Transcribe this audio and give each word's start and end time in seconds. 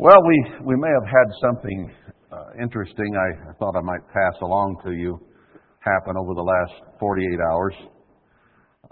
Well, 0.00 0.22
we, 0.28 0.44
we 0.62 0.76
may 0.76 0.90
have 0.90 1.08
had 1.08 1.26
something 1.42 1.90
uh, 2.30 2.62
interesting 2.62 3.16
I, 3.16 3.50
I 3.50 3.52
thought 3.54 3.74
I 3.74 3.80
might 3.80 4.06
pass 4.06 4.40
along 4.42 4.76
to 4.84 4.92
you 4.92 5.18
happen 5.80 6.14
over 6.16 6.34
the 6.34 6.40
last 6.40 6.72
48 7.00 7.26
hours. 7.50 7.74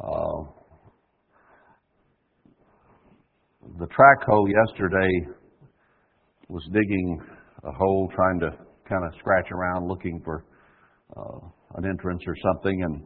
Uh, 0.03 0.43
the 3.79 3.87
track 3.87 4.27
hoe 4.27 4.47
yesterday 4.47 5.29
was 6.49 6.65
digging 6.73 7.21
a 7.63 7.71
hole, 7.71 8.11
trying 8.13 8.41
to 8.41 8.51
kind 8.89 9.05
of 9.07 9.13
scratch 9.21 9.53
around 9.53 9.87
looking 9.87 10.21
for 10.25 10.45
uh, 11.17 11.39
an 11.77 11.85
entrance 11.89 12.23
or 12.27 12.35
something, 12.53 12.83
and 12.83 13.05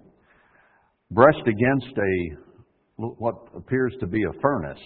brushed 1.10 1.46
against 1.46 1.98
a 1.98 2.36
what 2.96 3.34
appears 3.54 3.92
to 4.00 4.06
be 4.06 4.22
a 4.22 4.40
furnace. 4.40 4.80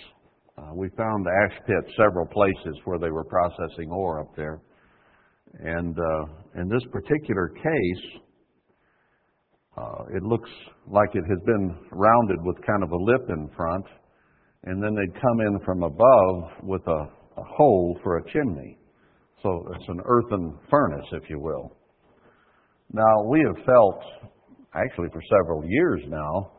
Uh, 0.56 0.72
we 0.74 0.88
found 0.96 1.26
the 1.26 1.30
ash 1.44 1.58
pits 1.66 1.96
several 1.96 2.26
places 2.26 2.80
where 2.84 2.98
they 2.98 3.10
were 3.10 3.24
processing 3.24 3.90
ore 3.90 4.20
up 4.20 4.34
there. 4.36 4.60
And 5.60 5.96
uh, 5.98 6.60
in 6.60 6.68
this 6.68 6.82
particular 6.92 7.48
case, 7.48 8.20
uh, 9.76 10.04
it 10.14 10.22
looks 10.22 10.50
like 10.86 11.08
it 11.14 11.24
has 11.28 11.40
been 11.46 11.76
rounded 11.90 12.38
with 12.42 12.56
kind 12.64 12.84
of 12.84 12.90
a 12.92 12.96
lip 12.96 13.22
in 13.30 13.50
front, 13.56 13.84
and 14.64 14.82
then 14.82 14.94
they'd 14.94 15.20
come 15.20 15.40
in 15.40 15.58
from 15.64 15.82
above 15.82 16.62
with 16.62 16.82
a, 16.86 17.08
a 17.40 17.44
hole 17.56 17.98
for 18.04 18.18
a 18.18 18.32
chimney. 18.32 18.78
So 19.42 19.66
it's 19.74 19.88
an 19.88 20.00
earthen 20.04 20.56
furnace, 20.70 21.06
if 21.12 21.28
you 21.28 21.40
will. 21.40 21.76
Now, 22.92 23.24
we 23.28 23.40
have 23.46 23.64
felt, 23.66 24.00
actually 24.74 25.08
for 25.12 25.22
several 25.28 25.64
years 25.66 26.02
now, 26.06 26.52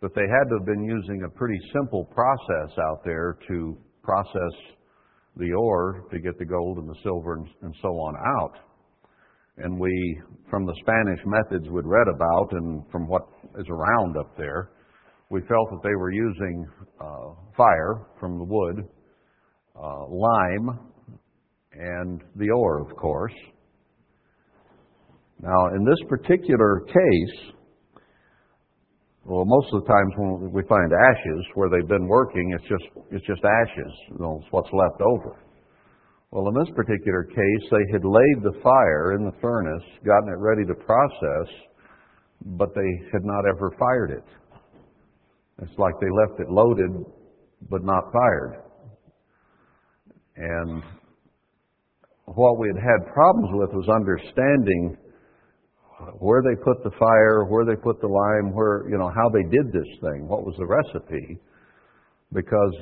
that 0.00 0.14
they 0.14 0.22
had 0.22 0.48
to 0.48 0.56
have 0.58 0.66
been 0.66 0.84
using 0.84 1.22
a 1.24 1.28
pretty 1.28 1.58
simple 1.72 2.04
process 2.04 2.78
out 2.78 3.04
there 3.04 3.38
to 3.48 3.76
process 4.02 4.54
the 5.36 5.52
ore 5.52 6.04
to 6.10 6.18
get 6.18 6.38
the 6.38 6.44
gold 6.44 6.78
and 6.78 6.88
the 6.88 6.94
silver 7.02 7.34
and, 7.34 7.48
and 7.62 7.74
so 7.82 7.88
on 7.88 8.14
out. 8.16 8.58
And 9.58 9.78
we, 9.78 10.20
from 10.50 10.66
the 10.66 10.74
Spanish 10.80 11.20
methods 11.26 11.68
we'd 11.68 11.84
read 11.84 12.06
about 12.14 12.52
and 12.52 12.84
from 12.92 13.08
what 13.08 13.22
is 13.58 13.66
around 13.68 14.16
up 14.16 14.36
there, 14.36 14.70
we 15.30 15.40
felt 15.40 15.70
that 15.70 15.80
they 15.82 15.94
were 15.94 16.12
using 16.12 16.66
uh, 17.00 17.34
fire 17.56 18.06
from 18.20 18.38
the 18.38 18.44
wood, 18.44 18.88
uh, 19.76 20.06
lime, 20.08 20.78
and 21.72 22.22
the 22.36 22.50
ore, 22.50 22.80
of 22.80 22.96
course. 22.96 23.34
Now, 25.40 25.68
in 25.76 25.84
this 25.84 26.08
particular 26.08 26.84
case, 26.86 27.52
well, 29.28 29.44
most 29.44 29.68
of 29.74 29.84
the 29.84 29.88
times 29.88 30.12
when 30.16 30.52
we 30.52 30.62
find 30.64 30.90
ashes 30.90 31.44
where 31.52 31.68
they've 31.68 31.88
been 31.88 32.08
working, 32.08 32.56
it's 32.56 32.64
just 32.64 32.84
it's 33.12 33.26
just 33.26 33.44
ashes. 33.44 33.92
You 34.08 34.18
know, 34.20 34.40
it's 34.40 34.50
what's 34.50 34.72
left 34.72 35.02
over. 35.02 35.36
Well, 36.30 36.48
in 36.48 36.54
this 36.54 36.72
particular 36.74 37.24
case, 37.24 37.64
they 37.70 37.84
had 37.92 38.04
laid 38.04 38.38
the 38.42 38.58
fire 38.62 39.12
in 39.12 39.26
the 39.26 39.36
furnace, 39.40 39.84
gotten 40.02 40.30
it 40.30 40.38
ready 40.40 40.64
to 40.64 40.74
process, 40.74 41.48
but 42.56 42.74
they 42.74 42.90
had 43.12 43.22
not 43.24 43.44
ever 43.46 43.70
fired 43.78 44.12
it. 44.16 44.24
It's 45.62 45.78
like 45.78 45.92
they 46.00 46.08
left 46.08 46.40
it 46.40 46.48
loaded, 46.48 46.90
but 47.68 47.84
not 47.84 48.04
fired. 48.10 48.62
And 50.36 50.82
what 52.24 52.58
we 52.58 52.68
had 52.68 52.80
had 52.80 53.12
problems 53.12 53.50
with 53.52 53.70
was 53.74 53.88
understanding 53.88 54.96
where 56.18 56.42
they 56.42 56.54
put 56.62 56.82
the 56.84 56.90
fire, 56.98 57.44
where 57.44 57.64
they 57.64 57.76
put 57.76 58.00
the 58.00 58.06
lime, 58.06 58.54
where, 58.54 58.88
you 58.88 58.98
know, 58.98 59.10
how 59.10 59.28
they 59.30 59.42
did 59.50 59.72
this 59.72 59.88
thing, 60.00 60.28
what 60.28 60.44
was 60.44 60.54
the 60.58 60.66
recipe. 60.66 61.38
Because 62.32 62.74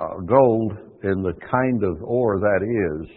uh, 0.00 0.20
gold, 0.26 0.72
in 1.04 1.22
the 1.22 1.32
kind 1.50 1.82
of 1.82 2.02
ore 2.02 2.38
that 2.38 2.62
is, 2.62 3.08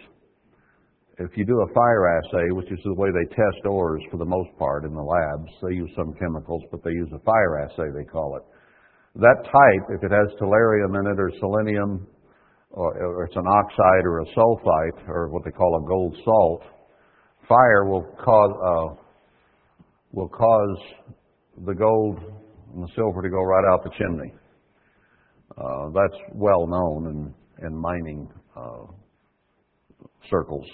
if 1.18 1.36
you 1.36 1.44
do 1.44 1.60
a 1.60 1.72
fire 1.72 2.18
assay, 2.18 2.50
which 2.50 2.70
is 2.70 2.78
the 2.84 2.94
way 2.94 3.08
they 3.08 3.34
test 3.34 3.64
ores 3.64 4.02
for 4.10 4.18
the 4.18 4.24
most 4.24 4.50
part 4.58 4.84
in 4.84 4.92
the 4.92 5.02
labs, 5.02 5.50
they 5.62 5.74
use 5.74 5.90
some 5.96 6.12
chemicals, 6.20 6.62
but 6.70 6.84
they 6.84 6.90
use 6.90 7.08
a 7.14 7.18
fire 7.20 7.64
assay, 7.64 7.88
they 7.96 8.04
call 8.04 8.36
it. 8.36 8.42
That 9.16 9.44
type, 9.44 9.96
if 9.96 10.04
it 10.04 10.12
has 10.12 10.28
tellurium 10.40 11.00
in 11.00 11.06
it 11.06 11.18
or 11.18 11.30
selenium, 11.40 12.06
or, 12.70 12.92
or 12.92 13.24
it's 13.24 13.36
an 13.36 13.46
oxide 13.46 14.04
or 14.04 14.20
a 14.20 14.26
sulfite, 14.36 15.08
or 15.08 15.28
what 15.30 15.42
they 15.44 15.50
call 15.50 15.82
a 15.82 15.88
gold 15.88 16.16
salt, 16.22 16.62
fire 17.48 17.84
will 17.84 18.04
cause 18.24 18.52
uh, 18.64 19.02
will 20.12 20.28
cause 20.28 20.78
the 21.66 21.74
gold 21.74 22.18
and 22.74 22.82
the 22.82 22.88
silver 22.94 23.22
to 23.22 23.28
go 23.28 23.42
right 23.42 23.64
out 23.72 23.84
the 23.84 23.90
chimney. 23.98 24.32
Uh, 25.56 25.88
that's 25.94 26.20
well 26.34 26.66
known 26.66 27.34
in, 27.60 27.66
in 27.66 27.74
mining 27.74 28.28
uh, 28.56 28.84
circles. 30.30 30.66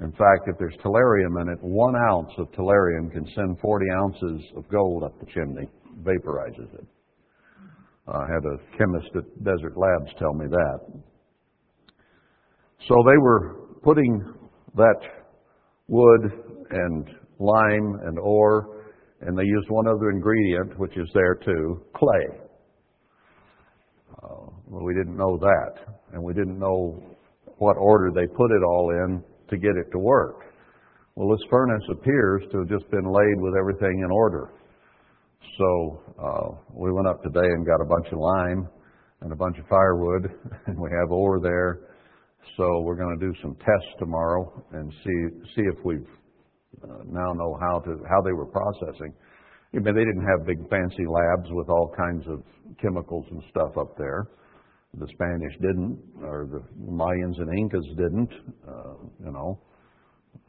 In 0.00 0.10
fact, 0.12 0.48
if 0.48 0.56
there's 0.58 0.74
tellurium 0.84 1.40
in 1.42 1.48
it, 1.48 1.58
one 1.60 1.94
ounce 2.10 2.30
of 2.38 2.50
tellurium 2.52 3.10
can 3.12 3.26
send 3.34 3.58
40 3.60 3.86
ounces 3.90 4.42
of 4.56 4.68
gold 4.68 5.04
up 5.04 5.18
the 5.20 5.26
chimney, 5.26 5.68
vaporizes 6.02 6.72
it. 6.74 6.86
I 8.06 8.26
had 8.26 8.44
a 8.44 8.76
chemist 8.76 9.08
at 9.16 9.44
Desert 9.44 9.76
Labs 9.76 10.12
tell 10.18 10.34
me 10.34 10.46
that. 10.46 10.78
So 12.86 12.94
they 13.06 13.16
were 13.18 13.56
putting 13.82 14.34
that 14.76 15.00
wood 15.88 16.32
and 16.70 17.06
lime 17.38 18.00
and 18.04 18.18
ore, 18.18 18.84
and 19.20 19.36
they 19.36 19.44
used 19.44 19.68
one 19.68 19.86
other 19.86 20.10
ingredient, 20.10 20.78
which 20.78 20.96
is 20.96 21.08
there 21.14 21.34
too, 21.34 21.82
clay. 21.94 22.38
Uh, 24.22 24.46
well, 24.66 24.84
we 24.84 24.94
didn't 24.94 25.16
know 25.16 25.38
that, 25.38 25.94
and 26.12 26.22
we 26.22 26.32
didn't 26.32 26.58
know 26.58 27.02
what 27.58 27.76
order 27.78 28.10
they 28.14 28.26
put 28.26 28.50
it 28.50 28.62
all 28.62 28.90
in 28.90 29.22
to 29.48 29.56
get 29.56 29.76
it 29.76 29.90
to 29.92 29.98
work. 29.98 30.40
Well, 31.16 31.28
this 31.36 31.46
furnace 31.48 31.84
appears 31.90 32.42
to 32.50 32.58
have 32.58 32.68
just 32.68 32.90
been 32.90 33.06
laid 33.06 33.36
with 33.38 33.54
everything 33.58 34.02
in 34.04 34.10
order. 34.10 34.50
So 35.58 36.02
uh, 36.18 36.56
we 36.72 36.90
went 36.90 37.06
up 37.06 37.22
today 37.22 37.46
and 37.46 37.64
got 37.64 37.80
a 37.80 37.86
bunch 37.86 38.06
of 38.10 38.18
lime 38.18 38.68
and 39.20 39.32
a 39.32 39.36
bunch 39.36 39.58
of 39.58 39.66
firewood, 39.68 40.30
and 40.66 40.78
we 40.78 40.90
have 40.90 41.12
ore 41.12 41.40
there 41.40 41.93
so 42.56 42.80
we're 42.80 42.96
going 42.96 43.18
to 43.18 43.26
do 43.26 43.32
some 43.42 43.54
tests 43.56 43.94
tomorrow 43.98 44.64
and 44.72 44.92
see 45.04 45.46
see 45.54 45.62
if 45.62 45.84
we 45.84 45.96
uh, 45.96 47.02
now 47.06 47.32
know 47.32 47.56
how 47.60 47.80
to 47.80 47.96
how 48.08 48.20
they 48.22 48.32
were 48.32 48.46
processing. 48.46 49.12
I 49.74 49.78
mean, 49.78 49.94
they 49.94 50.04
didn't 50.04 50.26
have 50.26 50.46
big 50.46 50.58
fancy 50.70 51.04
labs 51.06 51.48
with 51.50 51.68
all 51.68 51.92
kinds 51.96 52.24
of 52.28 52.42
chemicals 52.80 53.26
and 53.30 53.42
stuff 53.50 53.76
up 53.76 53.96
there. 53.98 54.28
The 54.96 55.08
Spanish 55.14 55.52
didn't, 55.60 55.98
or 56.22 56.46
the 56.48 56.60
Mayans 56.88 57.38
and 57.38 57.58
Incas 57.58 57.86
didn't. 57.96 58.30
Uh, 58.68 58.94
you 59.24 59.32
know, 59.32 59.58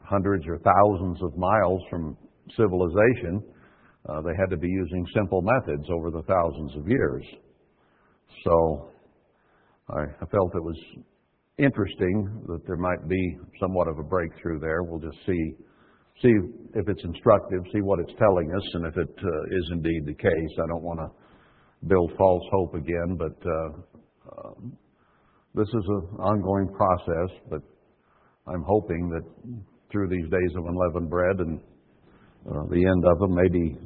hundreds 0.04 0.46
or 0.46 0.58
thousands 0.58 1.20
of 1.22 1.36
miles 1.36 1.82
from 1.90 2.16
civilization, 2.56 3.42
uh, 4.08 4.20
they 4.22 4.30
had 4.38 4.50
to 4.50 4.56
be 4.56 4.68
using 4.68 5.04
simple 5.12 5.42
methods 5.42 5.84
over 5.90 6.12
the 6.12 6.22
thousands 6.22 6.76
of 6.76 6.88
years. 6.88 7.24
So 8.44 8.90
I, 9.90 10.02
I 10.02 10.26
felt 10.30 10.54
it 10.54 10.62
was 10.62 10.78
interesting 11.58 12.42
that 12.46 12.66
there 12.66 12.76
might 12.76 13.08
be 13.08 13.38
somewhat 13.60 13.88
of 13.88 13.98
a 13.98 14.02
breakthrough 14.02 14.60
there. 14.60 14.82
We'll 14.82 15.00
just 15.00 15.18
see 15.26 15.54
see 16.22 16.32
if 16.74 16.88
it's 16.88 17.04
instructive, 17.04 17.60
see 17.72 17.82
what 17.82 18.00
it's 18.00 18.12
telling 18.18 18.50
us, 18.54 18.62
and 18.74 18.86
if 18.86 18.96
it 18.96 19.14
uh, 19.18 19.56
is 19.58 19.70
indeed 19.72 20.06
the 20.06 20.14
case. 20.14 20.52
I 20.62 20.66
don't 20.68 20.82
want 20.82 20.98
to 21.00 21.08
build 21.88 22.12
false 22.16 22.42
hope 22.52 22.74
again, 22.74 23.18
but 23.18 23.36
uh, 23.46 23.68
uh, 24.30 24.54
this 25.54 25.68
is 25.68 25.84
an 25.88 26.16
ongoing 26.18 26.68
process. 26.74 27.36
But 27.50 27.60
I'm 28.46 28.64
hoping 28.66 29.10
that 29.10 29.24
through 29.90 30.08
these 30.08 30.30
days 30.30 30.50
of 30.56 30.64
unleavened 30.66 31.10
bread 31.10 31.38
and 31.38 31.60
uh, 32.50 32.64
the 32.70 32.84
end 32.84 33.04
of 33.04 33.18
them, 33.18 33.34
maybe 33.34 33.76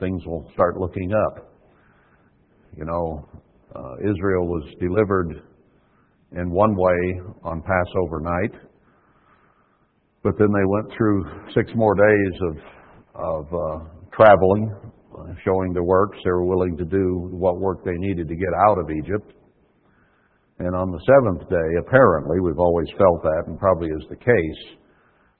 things 0.00 0.24
will 0.26 0.50
start 0.54 0.76
looking 0.76 1.12
up. 1.12 1.52
You 2.76 2.84
know, 2.84 3.28
uh, 3.76 3.94
Israel 4.10 4.48
was 4.48 4.64
delivered 4.80 5.42
in 6.36 6.50
one 6.50 6.74
way 6.76 7.20
on 7.44 7.62
Passover 7.62 8.20
night. 8.20 8.60
But 10.22 10.34
then 10.38 10.48
they 10.48 10.66
went 10.66 10.96
through 10.96 11.24
six 11.54 11.70
more 11.74 11.94
days 11.94 12.40
of, 12.48 12.56
of 13.14 13.44
uh, 13.52 13.84
traveling, 14.12 14.74
uh, 15.18 15.34
showing 15.44 15.72
their 15.72 15.84
works. 15.84 16.18
They 16.24 16.30
were 16.30 16.46
willing 16.46 16.76
to 16.78 16.84
do 16.84 17.28
what 17.30 17.60
work 17.60 17.84
they 17.84 17.96
needed 17.96 18.28
to 18.28 18.34
get 18.34 18.48
out 18.68 18.78
of 18.78 18.90
Egypt. 18.90 19.32
And 20.58 20.74
on 20.74 20.90
the 20.90 21.00
seventh 21.04 21.50
day, 21.50 21.70
apparently, 21.80 22.40
we've 22.40 22.58
always 22.58 22.86
felt 22.96 23.22
that, 23.22 23.42
and 23.46 23.58
probably 23.58 23.88
is 23.88 24.04
the 24.08 24.16
case, 24.16 24.78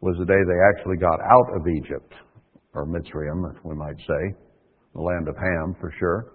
was 0.01 0.17
the 0.19 0.27
day 0.27 0.35
they 0.35 0.61
actually 0.75 0.99
got 0.99 1.19
out 1.21 1.49
of 1.57 1.67
Egypt, 1.69 2.13
or 2.75 2.85
Mitzrayim, 2.85 3.41
we 3.65 3.75
might 3.75 3.97
say, 3.99 4.35
the 4.95 5.01
land 5.01 5.29
of 5.29 5.37
Ham 5.37 5.77
for 5.81 5.93
sure, 5.99 6.33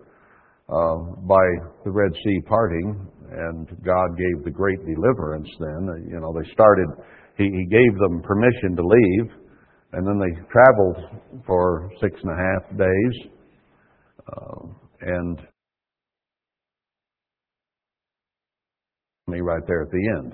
by 1.27 1.45
the 1.83 1.91
Red 1.91 2.11
Sea 2.23 2.39
parting 2.47 3.07
and 3.31 3.67
God 3.85 4.17
gave 4.17 4.43
the 4.43 4.51
great 4.51 4.79
deliverance 4.85 5.47
then. 5.59 6.07
You 6.09 6.19
know, 6.19 6.33
they 6.33 6.49
started, 6.51 6.87
he, 7.37 7.43
he 7.43 7.65
gave 7.69 7.97
them 7.99 8.21
permission 8.21 8.75
to 8.75 8.83
leave, 8.83 9.31
and 9.93 10.05
then 10.07 10.19
they 10.19 10.41
traveled 10.51 10.97
for 11.45 11.89
six 12.01 12.19
and 12.23 12.31
a 12.31 12.35
half 12.35 12.77
days. 12.77 13.31
Uh, 14.27 14.67
and 15.01 15.39
me 19.27 19.41
right 19.41 19.61
there 19.67 19.83
at 19.83 19.91
the 19.91 20.05
end. 20.17 20.33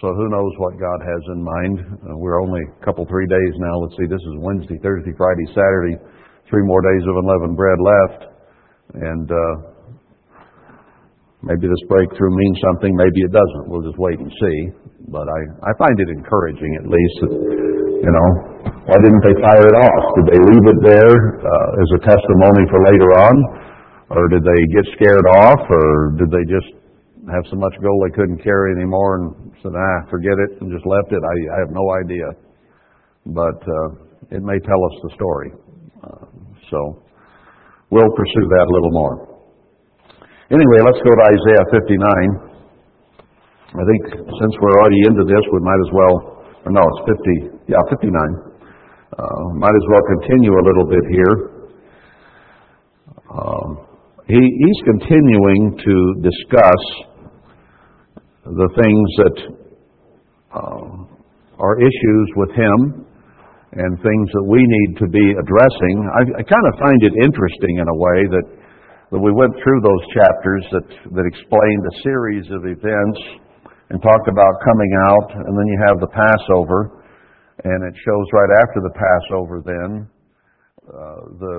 So 0.00 0.08
who 0.08 0.28
knows 0.28 0.52
what 0.58 0.80
God 0.80 1.00
has 1.00 1.22
in 1.36 1.44
mind? 1.44 1.78
Uh, 1.80 2.16
we're 2.16 2.40
only 2.40 2.60
a 2.60 2.84
couple, 2.84 3.06
three 3.06 3.26
days 3.26 3.54
now. 3.58 3.78
Let's 3.78 3.96
see, 3.96 4.06
this 4.08 4.20
is 4.20 4.40
Wednesday, 4.40 4.78
Thursday, 4.82 5.12
Friday, 5.16 5.46
Saturday. 5.48 5.96
Three 6.50 6.64
more 6.64 6.82
days 6.82 7.04
of 7.08 7.16
unleavened 7.16 7.56
bread 7.56 7.78
left. 7.80 8.33
And 8.92 9.26
uh, 9.32 9.54
maybe 11.42 11.66
this 11.66 11.84
breakthrough 11.88 12.36
means 12.36 12.58
something, 12.60 12.92
maybe 12.92 13.24
it 13.24 13.32
doesn't. 13.32 13.72
We'll 13.72 13.82
just 13.82 13.98
wait 13.98 14.20
and 14.20 14.28
see. 14.28 14.58
But 15.08 15.24
I, 15.28 15.40
I 15.68 15.72
find 15.80 15.96
it 15.96 16.08
encouraging, 16.12 16.72
at 16.80 16.86
least, 16.88 17.16
that, 17.24 17.32
you 18.04 18.12
know, 18.12 18.28
why 18.84 18.96
didn't 19.00 19.24
they 19.24 19.36
fire 19.40 19.64
it 19.64 19.76
off? 19.76 20.04
Did 20.20 20.26
they 20.32 20.40
leave 20.40 20.66
it 20.68 20.80
there 20.84 21.14
uh, 21.40 21.68
as 21.80 21.88
a 21.96 22.00
testimony 22.04 22.64
for 22.68 22.80
later 22.84 23.10
on? 23.16 23.34
Or 24.12 24.28
did 24.28 24.44
they 24.44 24.60
get 24.76 24.84
scared 24.96 25.26
off? 25.40 25.60
Or 25.68 26.16
did 26.20 26.28
they 26.28 26.44
just 26.44 26.68
have 27.32 27.44
so 27.48 27.56
much 27.56 27.72
gold 27.80 28.04
they 28.04 28.14
couldn't 28.14 28.44
carry 28.44 28.76
anymore 28.76 29.16
and 29.16 29.52
said, 29.62 29.72
ah, 29.72 29.98
forget 30.10 30.36
it, 30.48 30.60
and 30.60 30.72
just 30.72 30.84
left 30.84 31.12
it? 31.12 31.20
I, 31.24 31.36
I 31.56 31.58
have 31.64 31.72
no 31.72 31.84
idea. 32.04 32.28
But 33.26 33.60
uh, 33.64 33.88
it 34.36 34.42
may 34.44 34.60
tell 34.60 34.80
us 34.84 34.94
the 35.04 35.10
story. 35.16 35.52
Uh, 36.04 36.24
so 36.70 37.03
we'll 37.94 38.10
pursue 38.18 38.46
that 38.58 38.66
a 38.66 38.72
little 38.74 38.90
more. 38.90 39.14
Anyway, 40.50 40.78
let's 40.82 40.98
go 41.06 41.14
to 41.14 41.24
Isaiah 41.30 41.64
59. 41.70 42.54
I 43.74 43.84
think 43.86 44.02
since 44.18 44.54
we're 44.58 44.78
already 44.82 45.02
into 45.06 45.22
this, 45.22 45.42
we 45.54 45.60
might 45.62 45.78
as 45.78 45.92
well, 45.94 46.14
or 46.66 46.70
no, 46.74 46.82
it's 46.82 47.02
50, 47.06 47.70
yeah, 47.70 47.78
59. 47.90 48.10
Uh, 48.10 49.54
might 49.62 49.74
as 49.74 49.86
well 49.94 50.02
continue 50.18 50.50
a 50.50 50.64
little 50.66 50.86
bit 50.90 51.04
here. 51.06 51.34
Um, 53.30 53.68
he, 54.26 54.42
he's 54.42 54.80
continuing 54.84 55.78
to 55.78 55.94
discuss 56.18 56.82
the 58.44 58.68
things 58.74 59.08
that 59.22 59.36
uh, 60.54 60.92
are 61.62 61.76
issues 61.78 62.26
with 62.36 62.50
him 62.58 63.03
and 63.74 63.98
things 63.98 64.28
that 64.38 64.46
we 64.46 64.62
need 64.62 64.90
to 65.02 65.06
be 65.10 65.26
addressing. 65.34 65.96
I, 66.14 66.22
I 66.38 66.42
kind 66.46 66.66
of 66.70 66.74
find 66.78 67.00
it 67.02 67.14
interesting 67.22 67.82
in 67.82 67.86
a 67.90 67.98
way 67.98 68.18
that, 68.30 68.46
that 69.10 69.22
we 69.22 69.34
went 69.34 69.54
through 69.58 69.80
those 69.82 70.04
chapters 70.14 70.62
that, 70.70 70.88
that 71.18 71.26
explained 71.26 71.82
a 71.82 71.94
series 72.06 72.46
of 72.54 72.66
events 72.70 73.20
and 73.90 73.98
talked 74.00 74.28
about 74.30 74.52
coming 74.62 74.92
out, 75.10 75.28
and 75.44 75.52
then 75.58 75.66
you 75.66 75.78
have 75.90 75.98
the 75.98 76.12
Passover, 76.14 77.04
and 77.62 77.82
it 77.82 77.94
shows 77.98 78.26
right 78.32 78.52
after 78.62 78.78
the 78.82 78.94
Passover 78.94 79.62
then 79.62 79.90
uh, 80.88 81.20
the 81.38 81.54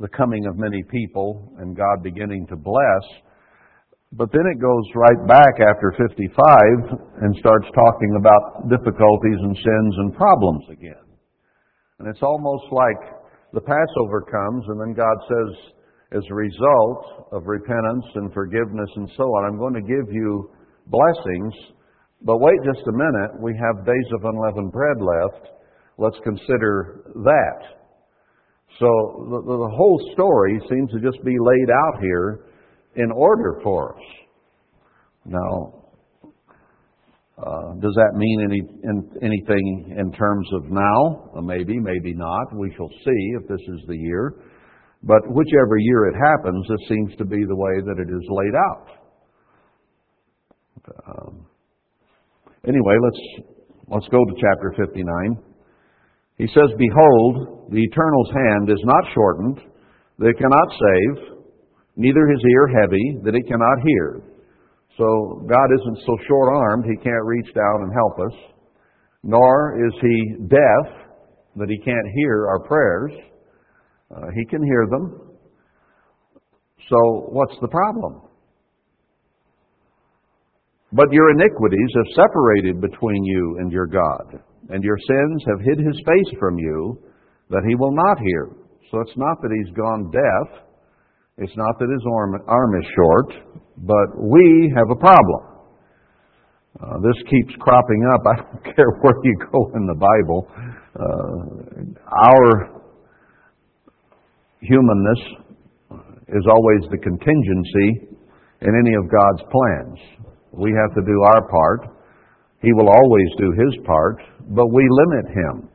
the 0.00 0.08
coming 0.08 0.46
of 0.46 0.56
many 0.56 0.82
people 0.90 1.52
and 1.58 1.76
God 1.76 2.02
beginning 2.02 2.46
to 2.48 2.56
bless. 2.56 3.04
But 4.12 4.32
then 4.32 4.42
it 4.50 4.58
goes 4.58 4.82
right 4.96 5.22
back 5.28 5.54
after 5.62 5.94
55 5.94 7.22
and 7.22 7.36
starts 7.38 7.66
talking 7.74 8.18
about 8.18 8.68
difficulties 8.68 9.38
and 9.38 9.54
sins 9.54 9.94
and 10.02 10.16
problems 10.16 10.64
again. 10.72 11.06
And 12.00 12.08
it's 12.08 12.22
almost 12.22 12.64
like 12.72 12.98
the 13.52 13.60
Passover 13.60 14.26
comes 14.26 14.64
and 14.66 14.80
then 14.80 14.94
God 14.94 15.16
says, 15.28 15.72
as 16.12 16.24
a 16.28 16.34
result 16.34 17.28
of 17.30 17.46
repentance 17.46 18.06
and 18.16 18.32
forgiveness 18.34 18.90
and 18.96 19.08
so 19.16 19.22
on, 19.22 19.44
I'm 19.46 19.58
going 19.58 19.74
to 19.74 19.86
give 19.86 20.10
you 20.10 20.50
blessings. 20.88 21.54
But 22.22 22.38
wait 22.38 22.58
just 22.64 22.82
a 22.88 22.92
minute, 22.92 23.38
we 23.38 23.54
have 23.54 23.86
days 23.86 24.10
of 24.18 24.24
unleavened 24.24 24.72
bread 24.72 24.98
left. 24.98 25.54
Let's 25.98 26.18
consider 26.24 27.14
that. 27.14 27.78
So 28.80 28.88
the, 29.30 29.54
the 29.54 29.70
whole 29.76 30.02
story 30.14 30.58
seems 30.68 30.90
to 30.90 30.98
just 30.98 31.22
be 31.22 31.36
laid 31.38 31.70
out 31.70 32.02
here 32.02 32.49
in 33.02 33.10
order 33.10 33.60
for 33.62 33.96
us. 33.96 34.04
Now, 35.24 35.80
uh, 37.38 37.72
does 37.80 37.94
that 37.96 38.12
mean 38.16 38.40
any, 38.44 38.60
in, 38.84 39.10
anything 39.22 39.96
in 39.98 40.12
terms 40.12 40.48
of 40.52 40.70
now? 40.70 41.30
Uh, 41.36 41.40
maybe, 41.40 41.78
maybe 41.80 42.12
not. 42.14 42.54
We 42.54 42.72
shall 42.76 42.90
see 42.90 43.22
if 43.40 43.48
this 43.48 43.60
is 43.60 43.80
the 43.88 43.96
year. 43.96 44.34
But 45.02 45.22
whichever 45.28 45.78
year 45.78 46.08
it 46.08 46.14
happens, 46.14 46.66
this 46.68 46.88
seems 46.88 47.16
to 47.16 47.24
be 47.24 47.42
the 47.48 47.56
way 47.56 47.80
that 47.80 47.96
it 47.98 48.12
is 48.12 48.24
laid 48.28 48.54
out. 48.54 48.86
Um, 51.06 51.46
anyway, 52.66 52.96
let's 53.02 53.48
let's 53.88 54.08
go 54.08 54.18
to 54.18 54.34
chapter 54.36 54.74
59. 54.76 55.04
He 56.36 56.46
says, 56.48 56.68
Behold, 56.76 57.70
the 57.70 57.80
Eternal's 57.80 58.30
hand 58.32 58.70
is 58.70 58.82
not 58.84 59.04
shortened, 59.14 59.60
they 60.18 60.32
cannot 60.34 60.68
save, 60.68 61.39
neither 61.96 62.26
his 62.26 62.42
ear 62.50 62.68
heavy, 62.80 63.18
that 63.24 63.34
it 63.34 63.46
cannot 63.48 63.78
hear. 63.86 64.22
So 64.96 65.46
God 65.48 65.68
isn't 65.80 65.98
so 66.06 66.16
short 66.28 66.54
armed, 66.54 66.84
he 66.84 66.96
can't 67.02 67.24
reach 67.24 67.52
down 67.54 67.82
and 67.82 67.92
help 67.92 68.18
us, 68.20 68.38
nor 69.22 69.86
is 69.86 69.94
he 70.00 70.34
deaf, 70.48 71.06
that 71.56 71.68
he 71.68 71.78
can't 71.78 72.06
hear 72.16 72.46
our 72.48 72.60
prayers. 72.60 73.12
Uh, 74.10 74.26
he 74.34 74.44
can 74.46 74.62
hear 74.62 74.86
them. 74.90 75.36
So 76.88 77.28
what's 77.30 77.54
the 77.60 77.68
problem? 77.68 78.22
But 80.92 81.12
your 81.12 81.30
iniquities 81.30 81.90
have 81.94 82.26
separated 82.26 82.80
between 82.80 83.24
you 83.24 83.58
and 83.60 83.70
your 83.70 83.86
God 83.86 84.42
and 84.70 84.84
your 84.84 84.98
sins 84.98 85.42
have 85.48 85.60
hid 85.60 85.78
his 85.78 85.96
face 86.06 86.38
from 86.38 86.58
you, 86.58 86.98
that 87.50 87.64
he 87.68 87.74
will 87.74 87.92
not 87.92 88.18
hear. 88.18 88.50
So 88.90 89.00
it's 89.00 89.16
not 89.16 89.40
that 89.42 89.50
he's 89.50 89.74
gone 89.74 90.10
deaf. 90.10 90.62
It's 91.38 91.56
not 91.56 91.78
that 91.78 91.88
his 91.88 92.04
arm, 92.12 92.34
arm 92.46 92.80
is 92.80 92.86
short, 92.94 93.32
but 93.78 94.08
we 94.18 94.72
have 94.76 94.90
a 94.90 94.98
problem. 94.98 95.50
Uh, 96.80 96.96
this 97.02 97.16
keeps 97.30 97.54
cropping 97.60 98.02
up. 98.14 98.20
I 98.26 98.36
don't 98.42 98.76
care 98.76 98.90
where 99.00 99.14
you 99.24 99.36
go 99.52 99.70
in 99.74 99.86
the 99.86 99.98
Bible. 99.98 100.48
Uh, 100.96 102.04
our 102.30 102.80
humanness 104.60 105.20
is 106.28 106.44
always 106.50 106.82
the 106.90 106.98
contingency 106.98 108.10
in 108.62 108.72
any 108.76 108.94
of 108.94 109.10
God's 109.10 109.42
plans. 109.50 109.98
We 110.52 110.70
have 110.70 110.94
to 110.94 111.02
do 111.02 111.16
our 111.34 111.48
part. 111.48 111.96
He 112.62 112.72
will 112.72 112.88
always 112.88 113.28
do 113.38 113.50
his 113.52 113.86
part, 113.86 114.20
but 114.50 114.66
we 114.68 114.86
limit 114.90 115.26
him 115.32 115.68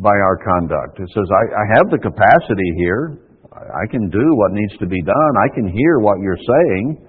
by 0.00 0.14
our 0.14 0.38
conduct. 0.38 1.00
It 1.00 1.08
says, 1.12 1.26
I, 1.28 1.44
I 1.58 1.64
have 1.76 1.90
the 1.90 1.98
capacity 1.98 2.70
here. 2.78 3.18
I 3.52 3.86
can 3.90 4.08
do 4.08 4.26
what 4.34 4.52
needs 4.52 4.76
to 4.78 4.86
be 4.86 5.02
done. 5.02 5.32
I 5.44 5.54
can 5.54 5.68
hear 5.68 5.98
what 5.98 6.20
you're 6.20 6.40
saying, 6.40 7.06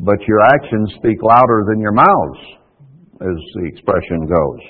but 0.00 0.20
your 0.26 0.42
actions 0.42 0.92
speak 0.98 1.22
louder 1.22 1.64
than 1.70 1.80
your 1.80 1.92
mouths, 1.92 2.40
as 3.22 3.38
the 3.54 3.66
expression 3.66 4.26
goes. 4.26 4.62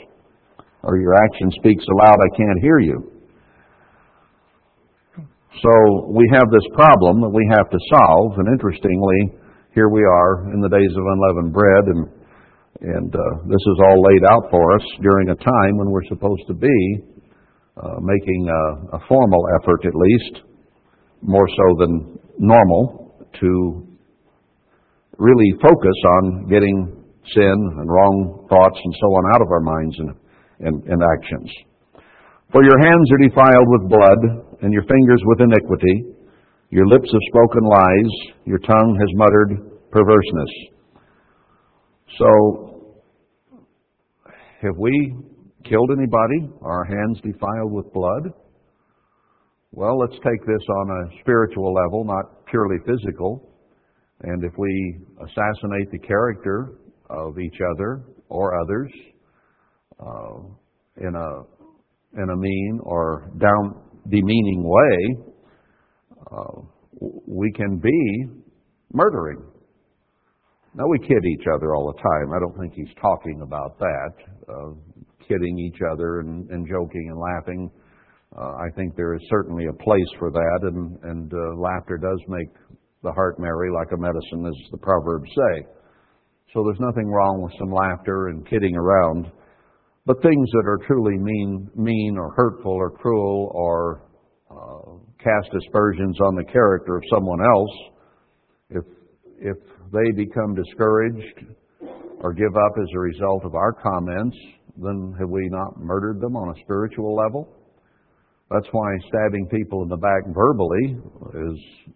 Or 0.82 0.98
your 0.98 1.14
action 1.14 1.50
speaks 1.58 1.84
so 1.84 1.94
loud 2.04 2.18
I 2.20 2.36
can't 2.36 2.60
hear 2.60 2.78
you. 2.78 3.12
So 5.62 6.12
we 6.12 6.28
have 6.34 6.52
this 6.52 6.68
problem 6.74 7.20
that 7.22 7.32
we 7.32 7.48
have 7.56 7.70
to 7.70 7.78
solve, 7.88 8.38
and 8.38 8.46
interestingly, 8.52 9.40
here 9.74 9.88
we 9.88 10.04
are 10.04 10.52
in 10.52 10.60
the 10.60 10.68
days 10.68 10.92
of 10.92 11.04
unleavened 11.04 11.52
bread, 11.52 11.84
and 11.96 12.16
and 12.80 13.08
uh, 13.08 13.34
this 13.48 13.64
is 13.72 13.78
all 13.88 14.04
laid 14.04 14.20
out 14.28 14.50
for 14.50 14.76
us 14.76 14.84
during 15.00 15.30
a 15.30 15.34
time 15.34 15.76
when 15.80 15.88
we're 15.88 16.04
supposed 16.08 16.42
to 16.46 16.54
be 16.54 16.78
uh, 17.80 17.96
making 18.00 18.48
a, 18.48 18.96
a, 18.96 19.00
formal 19.08 19.48
effort, 19.60 19.80
at 19.86 19.94
least, 19.94 20.44
more 21.22 21.48
so 21.48 21.76
than 21.80 22.18
normal, 22.38 23.14
to 23.40 23.86
really 25.18 25.52
focus 25.62 25.98
on 26.20 26.48
getting 26.48 27.04
sin 27.34 27.56
and 27.78 27.88
wrong 27.88 28.46
thoughts 28.48 28.78
and 28.82 28.94
so 29.00 29.06
on 29.06 29.34
out 29.34 29.42
of 29.42 29.48
our 29.50 29.60
minds 29.60 29.96
and, 29.98 30.10
and, 30.60 30.84
and 30.84 31.02
actions. 31.02 31.50
For 32.52 32.62
your 32.62 32.78
hands 32.78 33.10
are 33.10 33.28
defiled 33.28 33.68
with 33.68 33.90
blood, 33.90 34.46
and 34.62 34.72
your 34.72 34.82
fingers 34.82 35.20
with 35.24 35.40
iniquity. 35.40 36.14
Your 36.70 36.86
lips 36.86 37.08
have 37.12 37.20
spoken 37.30 37.62
lies, 37.64 38.12
your 38.44 38.58
tongue 38.58 38.96
has 38.98 39.08
muttered 39.14 39.70
perverseness. 39.90 40.52
So 42.18 42.92
have 44.62 44.76
we 44.78 45.14
killed 45.64 45.90
anybody? 45.96 46.50
Are 46.62 46.78
our 46.78 46.84
hands 46.84 47.20
defiled 47.22 47.72
with 47.72 47.92
blood? 47.92 48.32
Well, 49.76 49.98
let's 49.98 50.14
take 50.14 50.40
this 50.46 50.66
on 50.70 50.88
a 50.88 51.20
spiritual 51.20 51.74
level, 51.74 52.02
not 52.06 52.46
purely 52.46 52.78
physical. 52.86 53.46
And 54.22 54.42
if 54.42 54.52
we 54.56 55.00
assassinate 55.20 55.90
the 55.92 55.98
character 55.98 56.78
of 57.10 57.38
each 57.38 57.58
other 57.74 58.00
or 58.30 58.58
others 58.58 58.90
uh, 60.00 60.38
in 61.06 61.14
a 61.14 62.22
in 62.22 62.30
a 62.30 62.36
mean 62.38 62.80
or 62.84 63.30
down 63.38 63.82
demeaning 64.08 64.64
way, 64.64 65.24
uh, 66.32 66.62
we 67.26 67.52
can 67.52 67.76
be 67.76 68.24
murdering. 68.94 69.44
Now, 70.74 70.84
we 70.88 71.00
kid 71.00 71.22
each 71.22 71.44
other 71.54 71.74
all 71.74 71.92
the 71.94 72.00
time. 72.00 72.32
I 72.34 72.38
don't 72.38 72.58
think 72.58 72.72
he's 72.72 72.94
talking 72.98 73.42
about 73.42 73.78
that, 73.78 74.12
uh, 74.48 74.72
kidding 75.28 75.58
each 75.58 75.80
other 75.92 76.20
and, 76.20 76.48
and 76.48 76.66
joking 76.66 77.10
and 77.10 77.18
laughing. 77.18 77.70
Uh, 78.38 78.52
I 78.52 78.68
think 78.76 78.94
there 78.96 79.14
is 79.14 79.22
certainly 79.30 79.64
a 79.66 79.82
place 79.82 80.12
for 80.18 80.30
that, 80.30 80.58
and, 80.62 80.98
and 81.04 81.32
uh, 81.32 81.58
laughter 81.58 81.96
does 81.96 82.20
make 82.28 82.48
the 83.02 83.12
heart 83.12 83.38
merry 83.38 83.70
like 83.72 83.92
a 83.92 83.96
medicine, 83.96 84.44
as 84.46 84.70
the 84.70 84.78
Proverbs 84.78 85.30
say. 85.30 85.66
So 86.52 86.62
there's 86.64 86.80
nothing 86.80 87.08
wrong 87.08 87.40
with 87.42 87.52
some 87.58 87.72
laughter 87.72 88.28
and 88.28 88.46
kidding 88.48 88.76
around. 88.76 89.30
But 90.04 90.22
things 90.22 90.48
that 90.52 90.66
are 90.66 90.78
truly 90.86 91.16
mean, 91.18 91.70
mean 91.74 92.16
or 92.18 92.32
hurtful 92.36 92.72
or 92.72 92.90
cruel 92.90 93.50
or 93.54 94.02
uh, 94.50 94.98
cast 95.18 95.48
aspersions 95.54 96.20
on 96.20 96.34
the 96.36 96.44
character 96.44 96.96
of 96.96 97.02
someone 97.10 97.40
else, 97.40 97.70
if 98.70 98.84
if 99.38 99.56
they 99.92 100.24
become 100.24 100.54
discouraged 100.54 101.44
or 102.20 102.32
give 102.32 102.56
up 102.56 102.72
as 102.80 102.88
a 102.94 102.98
result 102.98 103.44
of 103.44 103.54
our 103.54 103.72
comments, 103.72 104.36
then 104.76 105.14
have 105.18 105.28
we 105.28 105.48
not 105.50 105.78
murdered 105.78 106.20
them 106.20 106.36
on 106.36 106.56
a 106.56 106.60
spiritual 106.62 107.14
level? 107.14 107.55
That's 108.50 108.68
why 108.70 108.86
stabbing 109.08 109.48
people 109.48 109.82
in 109.82 109.88
the 109.88 109.96
back 109.96 110.22
verbally 110.28 110.98
is 111.50 111.94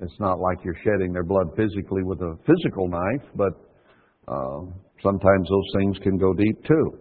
it's 0.00 0.20
not 0.20 0.40
like 0.40 0.58
you're 0.64 0.76
shedding 0.84 1.12
their 1.12 1.24
blood 1.24 1.46
physically 1.56 2.02
with 2.02 2.20
a 2.20 2.36
physical 2.44 2.88
knife, 2.88 3.28
but 3.34 3.52
uh, 4.28 4.60
sometimes 5.02 5.48
those 5.48 5.70
things 5.78 5.98
can 6.02 6.18
go 6.18 6.34
deep 6.34 6.64
too. 6.66 6.98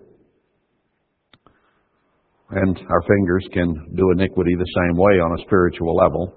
And 2.52 2.78
our 2.78 3.02
fingers 3.02 3.48
can 3.52 3.74
do 3.96 4.12
iniquity 4.12 4.54
the 4.56 4.88
same 4.88 4.98
way 4.98 5.14
on 5.20 5.40
a 5.40 5.44
spiritual 5.46 5.96
level. 5.96 6.34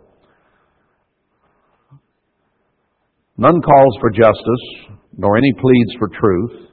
None 3.37 3.61
calls 3.61 3.97
for 4.01 4.11
justice, 4.11 4.99
nor 5.17 5.37
any 5.37 5.53
pleads 5.61 5.95
for 5.99 6.09
truth. 6.09 6.71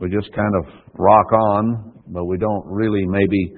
We 0.00 0.08
just 0.08 0.32
kind 0.32 0.54
of 0.64 0.72
rock 0.94 1.32
on, 1.32 1.92
but 2.08 2.24
we 2.24 2.38
don't 2.38 2.66
really 2.66 3.04
maybe 3.06 3.52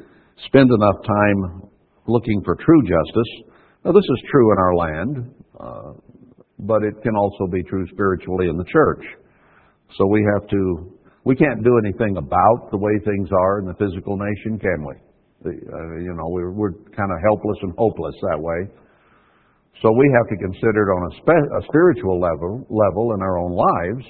spend 0.46 0.70
enough 0.70 0.96
time 1.06 1.70
looking 2.06 2.42
for 2.44 2.56
true 2.56 2.82
justice. 2.82 3.52
Now, 3.84 3.92
this 3.92 4.04
is 4.04 4.30
true 4.30 4.52
in 4.52 4.58
our 4.58 4.74
land, 4.74 5.34
uh, 5.58 5.92
but 6.58 6.82
it 6.82 7.02
can 7.02 7.16
also 7.16 7.46
be 7.50 7.62
true 7.62 7.86
spiritually 7.92 8.48
in 8.48 8.56
the 8.56 8.64
church. 8.64 9.04
So 9.98 10.06
we 10.06 10.24
have 10.34 10.48
to, 10.48 10.92
we 11.24 11.34
can't 11.36 11.62
do 11.62 11.78
anything 11.84 12.16
about 12.16 12.70
the 12.70 12.78
way 12.78 12.92
things 13.04 13.28
are 13.32 13.60
in 13.60 13.66
the 13.66 13.74
physical 13.74 14.16
nation, 14.16 14.58
can 14.58 14.86
we? 14.86 14.94
The, 15.42 15.50
uh, 15.50 16.00
you 16.00 16.14
know, 16.14 16.28
we're, 16.30 16.52
we're 16.52 16.72
kind 16.94 17.10
of 17.10 17.18
helpless 17.26 17.58
and 17.62 17.72
hopeless 17.76 18.14
that 18.30 18.38
way. 18.38 18.70
So 19.82 19.90
we 19.90 20.06
have 20.14 20.28
to 20.30 20.36
consider 20.38 20.86
it 20.86 20.90
on 20.94 21.02
a, 21.10 21.14
spe- 21.18 21.50
a 21.58 21.62
spiritual 21.66 22.20
level, 22.20 22.66
level 22.70 23.14
in 23.14 23.22
our 23.22 23.38
own 23.38 23.52
lives, 23.52 24.06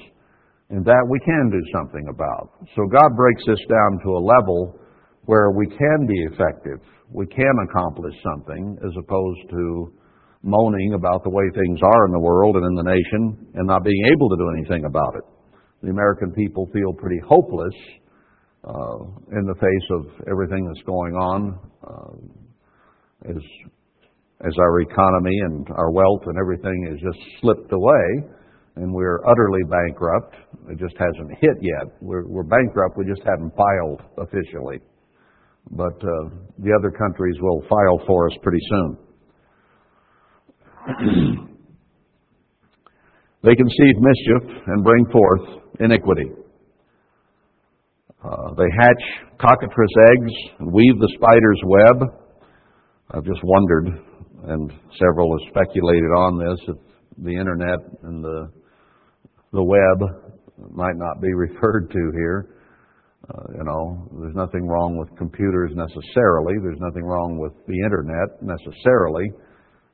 and 0.69 0.85
that 0.85 1.05
we 1.09 1.19
can 1.21 1.49
do 1.51 1.61
something 1.73 2.07
about. 2.13 2.53
So 2.77 2.85
God 2.89 3.17
breaks 3.17 3.43
this 3.47 3.61
down 3.69 4.01
to 4.05 4.11
a 4.17 4.21
level 4.21 4.79
where 5.27 5.51
we 5.51 5.67
can 5.67 6.07
be 6.07 6.19
effective, 6.33 6.81
we 7.11 7.27
can 7.27 7.55
accomplish 7.69 8.15
something, 8.23 8.77
as 8.85 8.93
opposed 8.99 9.51
to 9.51 9.93
moaning 10.43 10.95
about 10.95 11.23
the 11.23 11.31
way 11.31 11.45
things 11.55 11.79
are 11.83 12.07
in 12.07 12.13
the 12.13 12.21
world 12.21 12.57
and 12.57 12.67
in 12.67 12.75
the 12.75 12.91
nation 12.91 13.47
and 13.55 13.67
not 13.67 13.85
being 13.85 14.05
able 14.11 14.29
to 14.29 14.37
do 14.37 14.51
anything 14.59 14.85
about 14.85 15.15
it 15.15 15.23
the 15.83 15.91
American 15.91 16.33
people 16.33 16.69
feel 16.73 16.93
pretty 16.93 17.21
hopeless 17.27 17.75
uh, 18.65 18.99
in 19.33 19.45
the 19.47 19.55
face 19.55 19.89
of 19.91 20.07
everything 20.31 20.65
that's 20.67 20.87
going 20.87 21.15
on 21.15 21.59
uh, 21.83 23.31
as, 23.31 23.43
as 24.47 24.53
our 24.59 24.81
economy 24.81 25.37
and 25.47 25.67
our 25.75 25.91
wealth 25.91 26.23
and 26.27 26.39
everything 26.39 26.87
has 26.91 27.01
just 27.01 27.19
slipped 27.41 27.73
away 27.73 28.31
and 28.77 28.95
we're 28.95 29.21
utterly 29.27 29.61
bankrupt. 29.69 30.37
It 30.71 30.79
just 30.79 30.95
hasn't 30.97 31.31
hit 31.41 31.59
yet. 31.61 31.93
We're, 32.01 32.27
we're 32.27 32.45
bankrupt, 32.45 32.97
we 32.97 33.05
just 33.05 33.27
haven't 33.27 33.53
filed 33.57 34.03
officially. 34.19 34.79
But 35.71 35.95
uh, 36.03 36.29
the 36.59 36.73
other 36.79 36.91
countries 36.91 37.37
will 37.41 37.63
file 37.69 38.01
for 38.07 38.27
us 38.27 38.37
pretty 38.43 38.61
soon. 38.69 38.97
they 43.43 43.55
conceive 43.55 43.97
mischief 43.99 44.63
and 44.67 44.85
bring 44.85 45.07
forth 45.13 45.63
iniquity. 45.81 46.31
Uh, 48.25 48.55
they 48.57 48.69
hatch 48.79 49.03
cockatrice 49.41 49.97
eggs 50.11 50.33
and 50.61 50.73
weave 50.73 50.99
the 50.99 51.13
spider's 51.17 51.61
web. 51.65 52.09
I've 53.11 53.25
just 53.25 53.41
wondered, 53.43 53.89
and 54.45 54.73
several 54.99 55.37
have 55.39 55.49
speculated 55.51 56.13
on 56.17 56.39
this, 56.39 56.59
if 56.69 56.77
the 57.25 57.37
internet 57.37 57.79
and 58.05 58.23
the 58.25 58.51
the 59.53 59.63
web 59.63 60.33
might 60.71 60.97
not 60.97 61.21
be 61.21 61.33
referred 61.35 61.91
to 61.91 62.13
here. 62.15 62.57
Uh, 63.31 63.53
you 63.57 63.65
know, 63.65 64.09
there's 64.21 64.35
nothing 64.35 64.67
wrong 64.67 64.97
with 64.99 65.17
computers 65.17 65.71
necessarily. 65.75 66.55
There's 66.61 66.81
nothing 66.81 67.05
wrong 67.05 67.39
with 67.39 67.53
the 67.67 67.79
internet 67.85 68.43
necessarily. 68.43 69.31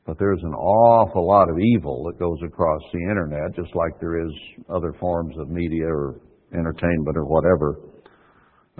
But 0.07 0.19
there's 0.19 0.43
an 0.43 0.55
awful 0.55 1.27
lot 1.29 1.51
of 1.51 1.59
evil 1.77 2.05
that 2.05 2.19
goes 2.19 2.39
across 2.47 2.81
the 2.95 3.01
internet, 3.01 3.55
just 3.55 3.77
like 3.77 4.01
there 4.01 4.25
is 4.25 4.33
other 4.71 4.95
forms 4.99 5.37
of 5.39 5.51
media 5.51 5.85
or 5.85 6.21
entertainment 6.55 7.17
or 7.17 7.27
whatever. 7.27 7.77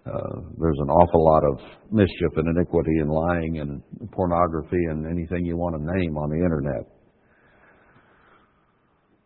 Uh, 0.07 0.41
there's 0.59 0.79
an 0.81 0.89
awful 0.89 1.23
lot 1.23 1.45
of 1.45 1.61
mischief 1.93 2.33
and 2.37 2.57
iniquity 2.57 2.97
and 3.01 3.11
lying 3.11 3.59
and 3.61 3.83
pornography 4.13 4.85
and 4.89 5.05
anything 5.07 5.45
you 5.45 5.59
want 5.59 5.77
to 5.77 6.01
name 6.01 6.17
on 6.17 6.31
the 6.31 6.37
internet. 6.37 6.89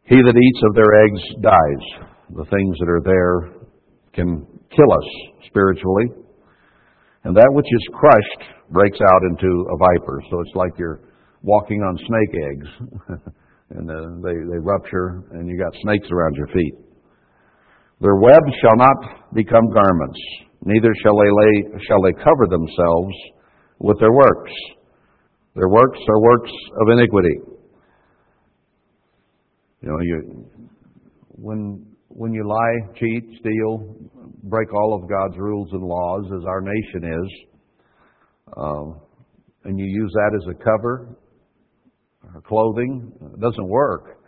He 0.02 0.16
that 0.16 0.36
eats 0.36 0.62
of 0.66 0.74
their 0.74 1.04
eggs 1.04 1.22
dies. 1.40 2.08
The 2.34 2.44
things 2.50 2.76
that 2.80 2.88
are 2.88 3.02
there 3.04 3.62
can 4.12 4.46
kill 4.76 4.92
us 4.92 5.08
spiritually. 5.46 6.06
And 7.24 7.36
that 7.36 7.48
which 7.52 7.66
is 7.70 7.94
crushed 7.94 8.42
breaks 8.70 8.98
out 9.00 9.22
into 9.30 9.66
a 9.70 9.76
viper. 9.78 10.22
So 10.30 10.40
it's 10.40 10.56
like 10.56 10.72
you're 10.78 11.00
walking 11.42 11.80
on 11.82 11.96
snake 11.98 12.34
eggs. 12.50 13.32
and 13.76 13.90
uh, 13.90 14.20
they, 14.22 14.34
they 14.50 14.58
rupture, 14.58 15.24
and 15.32 15.48
you 15.48 15.58
got 15.58 15.72
snakes 15.82 16.08
around 16.10 16.34
your 16.36 16.48
feet. 16.48 16.74
Their 18.00 18.16
webs 18.16 18.52
shall 18.60 18.76
not 18.76 19.32
become 19.34 19.70
garments, 19.72 20.18
neither 20.64 20.92
shall 21.02 21.16
they, 21.16 21.30
lay, 21.30 21.80
shall 21.86 22.02
they 22.02 22.12
cover 22.12 22.46
themselves 22.50 23.14
with 23.78 23.98
their 24.00 24.12
works. 24.12 24.52
Their 25.54 25.68
works 25.68 25.98
are 26.08 26.20
works 26.20 26.50
of 26.80 26.98
iniquity. 26.98 27.36
You 29.82 29.88
know, 29.88 29.98
you, 30.00 30.46
when, 31.28 31.86
when 32.08 32.32
you 32.32 32.46
lie, 32.46 32.94
cheat, 32.98 33.24
steal, 33.40 33.96
break 34.42 34.72
all 34.74 34.94
of 34.94 35.08
God's 35.08 35.36
rules 35.38 35.68
and 35.72 35.82
laws, 35.82 36.24
as 36.26 36.44
our 36.46 36.60
nation 36.60 37.04
is, 37.04 37.30
uh, 38.56 38.84
and 39.64 39.78
you 39.78 39.86
use 39.86 40.12
that 40.14 40.32
as 40.34 40.54
a 40.54 40.64
cover, 40.64 41.16
or 42.34 42.40
clothing. 42.42 43.12
It 43.34 43.40
doesn't 43.40 43.68
work 43.68 44.18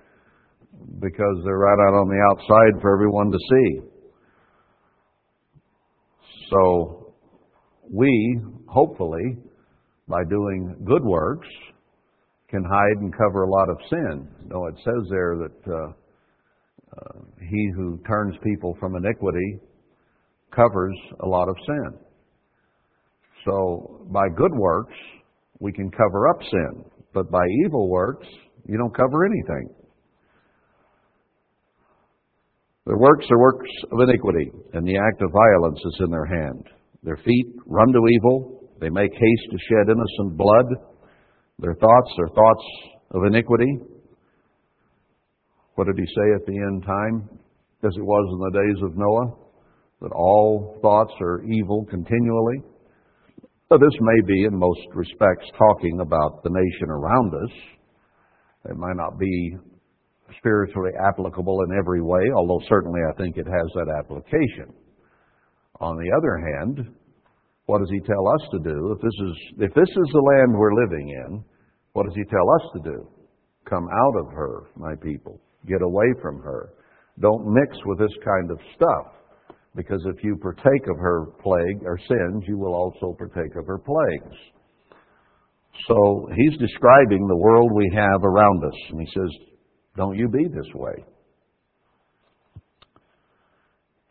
because 1.00 1.42
they're 1.44 1.58
right 1.58 1.88
out 1.88 1.94
on 1.94 2.08
the 2.08 2.20
outside 2.30 2.80
for 2.80 2.94
everyone 2.94 3.30
to 3.30 3.38
see. 3.38 3.80
So 6.50 7.14
we, 7.90 8.40
hopefully, 8.68 9.38
by 10.08 10.22
doing 10.28 10.76
good 10.84 11.02
works, 11.04 11.48
can 12.48 12.62
hide 12.62 12.98
and 13.00 13.12
cover 13.16 13.44
a 13.44 13.50
lot 13.50 13.68
of 13.68 13.76
sin. 13.90 14.28
No, 14.46 14.66
it 14.66 14.74
says 14.84 15.08
there 15.10 15.36
that 15.38 15.72
uh, 15.72 15.92
uh, 16.96 17.20
he 17.40 17.70
who 17.74 17.98
turns 18.06 18.36
people 18.44 18.76
from 18.78 18.94
iniquity 18.94 19.58
covers 20.54 20.96
a 21.20 21.26
lot 21.26 21.48
of 21.48 21.56
sin. 21.66 21.98
So 23.44 24.06
by 24.10 24.28
good 24.36 24.52
works, 24.54 24.94
we 25.60 25.72
can 25.72 25.90
cover 25.90 26.28
up 26.28 26.40
sin. 26.42 26.84
But 27.12 27.30
by 27.30 27.44
evil 27.64 27.88
works, 27.88 28.26
you 28.66 28.78
don't 28.78 28.94
cover 28.94 29.24
anything. 29.24 29.68
Their 32.86 32.98
works 32.98 33.26
are 33.30 33.38
works 33.38 33.70
of 33.92 34.00
iniquity, 34.00 34.50
and 34.74 34.86
the 34.86 34.96
act 34.96 35.22
of 35.22 35.30
violence 35.32 35.78
is 35.84 36.00
in 36.04 36.10
their 36.10 36.26
hand. 36.26 36.64
Their 37.02 37.16
feet 37.16 37.46
run 37.66 37.92
to 37.92 38.00
evil. 38.16 38.70
They 38.80 38.90
make 38.90 39.12
haste 39.12 39.50
to 39.50 39.58
shed 39.58 39.88
innocent 39.88 40.36
blood. 40.36 40.66
Their 41.60 41.74
thoughts 41.74 42.10
are 42.18 42.28
thoughts 42.28 42.64
of 43.12 43.24
iniquity. 43.26 43.78
What 45.76 45.86
did 45.86 45.98
he 45.98 46.06
say 46.06 46.34
at 46.34 46.46
the 46.46 46.56
end 46.56 46.82
time? 46.84 47.28
As 47.84 47.92
it 47.96 48.04
was 48.04 48.26
in 48.32 48.38
the 48.40 48.60
days 48.60 48.82
of 48.82 48.96
Noah, 48.96 49.43
that 50.00 50.12
all 50.12 50.78
thoughts 50.82 51.12
are 51.20 51.42
evil 51.44 51.84
continually. 51.90 52.62
This 53.70 53.98
may 54.00 54.20
be, 54.26 54.44
in 54.44 54.56
most 54.56 54.86
respects, 54.94 55.50
talking 55.58 55.98
about 56.00 56.44
the 56.44 56.50
nation 56.50 56.90
around 56.90 57.34
us. 57.34 57.50
It 58.70 58.76
might 58.76 58.94
not 58.94 59.18
be 59.18 59.56
spiritually 60.38 60.92
applicable 61.08 61.58
in 61.68 61.76
every 61.76 62.00
way, 62.00 62.22
although 62.36 62.64
certainly 62.68 63.00
I 63.10 63.16
think 63.20 63.36
it 63.36 63.46
has 63.46 63.68
that 63.74 63.92
application. 63.98 64.72
On 65.80 65.96
the 65.96 66.10
other 66.16 66.38
hand, 66.38 66.94
what 67.66 67.80
does 67.80 67.90
he 67.90 68.00
tell 68.00 68.28
us 68.28 68.48
to 68.52 68.58
do? 68.60 68.92
If 68.92 69.00
this 69.02 69.18
is, 69.26 69.36
if 69.58 69.74
this 69.74 69.88
is 69.88 70.12
the 70.12 70.20
land 70.20 70.54
we're 70.56 70.80
living 70.84 71.08
in, 71.08 71.44
what 71.94 72.06
does 72.06 72.14
he 72.14 72.24
tell 72.24 72.48
us 72.50 72.70
to 72.74 72.90
do? 72.90 73.08
Come 73.68 73.88
out 73.90 74.16
of 74.20 74.32
her, 74.32 74.68
my 74.76 74.94
people. 75.02 75.40
Get 75.66 75.82
away 75.82 76.12
from 76.22 76.40
her. 76.42 76.74
Don't 77.20 77.52
mix 77.52 77.76
with 77.86 77.98
this 77.98 78.16
kind 78.24 78.50
of 78.50 78.58
stuff. 78.76 79.06
Because 79.76 80.04
if 80.06 80.22
you 80.22 80.36
partake 80.36 80.86
of 80.88 80.96
her 80.98 81.26
plague 81.42 81.82
or 81.84 81.98
sins, 81.98 82.44
you 82.46 82.58
will 82.58 82.74
also 82.74 83.14
partake 83.18 83.56
of 83.56 83.66
her 83.66 83.78
plagues. 83.78 84.36
So 85.88 86.28
he's 86.34 86.58
describing 86.58 87.26
the 87.26 87.36
world 87.36 87.70
we 87.74 87.90
have 87.94 88.22
around 88.22 88.64
us. 88.64 88.78
And 88.90 89.00
he 89.00 89.08
says, 89.12 89.30
Don't 89.96 90.16
you 90.16 90.28
be 90.28 90.44
this 90.44 90.72
way. 90.74 91.04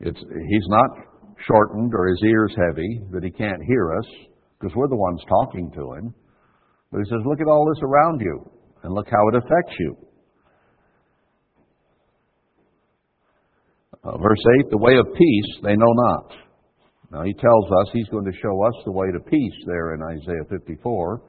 It's, 0.01 0.19
he's 0.19 0.67
not 0.67 0.89
shortened 1.47 1.93
or 1.93 2.07
his 2.07 2.21
ears 2.25 2.53
heavy 2.57 3.01
that 3.11 3.23
he 3.23 3.31
can't 3.31 3.63
hear 3.65 3.93
us 3.97 4.05
because 4.59 4.75
we're 4.75 4.89
the 4.89 4.95
ones 4.95 5.21
talking 5.29 5.71
to 5.75 5.93
him. 5.93 6.13
But 6.91 6.99
he 6.99 7.09
says, 7.09 7.19
Look 7.25 7.39
at 7.39 7.47
all 7.47 7.65
this 7.73 7.81
around 7.83 8.19
you 8.19 8.51
and 8.83 8.93
look 8.93 9.07
how 9.09 9.27
it 9.29 9.35
affects 9.35 9.75
you. 9.79 9.95
Uh, 14.03 14.17
verse 14.17 14.39
8 14.65 14.69
The 14.69 14.77
way 14.77 14.97
of 14.97 15.13
peace 15.15 15.59
they 15.63 15.75
know 15.75 15.93
not. 15.93 16.31
Now 17.11 17.23
he 17.23 17.33
tells 17.33 17.65
us 17.65 17.87
he's 17.93 18.09
going 18.09 18.25
to 18.25 18.37
show 18.41 18.63
us 18.63 18.73
the 18.85 18.91
way 18.91 19.07
to 19.11 19.19
peace 19.19 19.63
there 19.65 19.93
in 19.93 20.01
Isaiah 20.01 20.43
54 20.49 21.21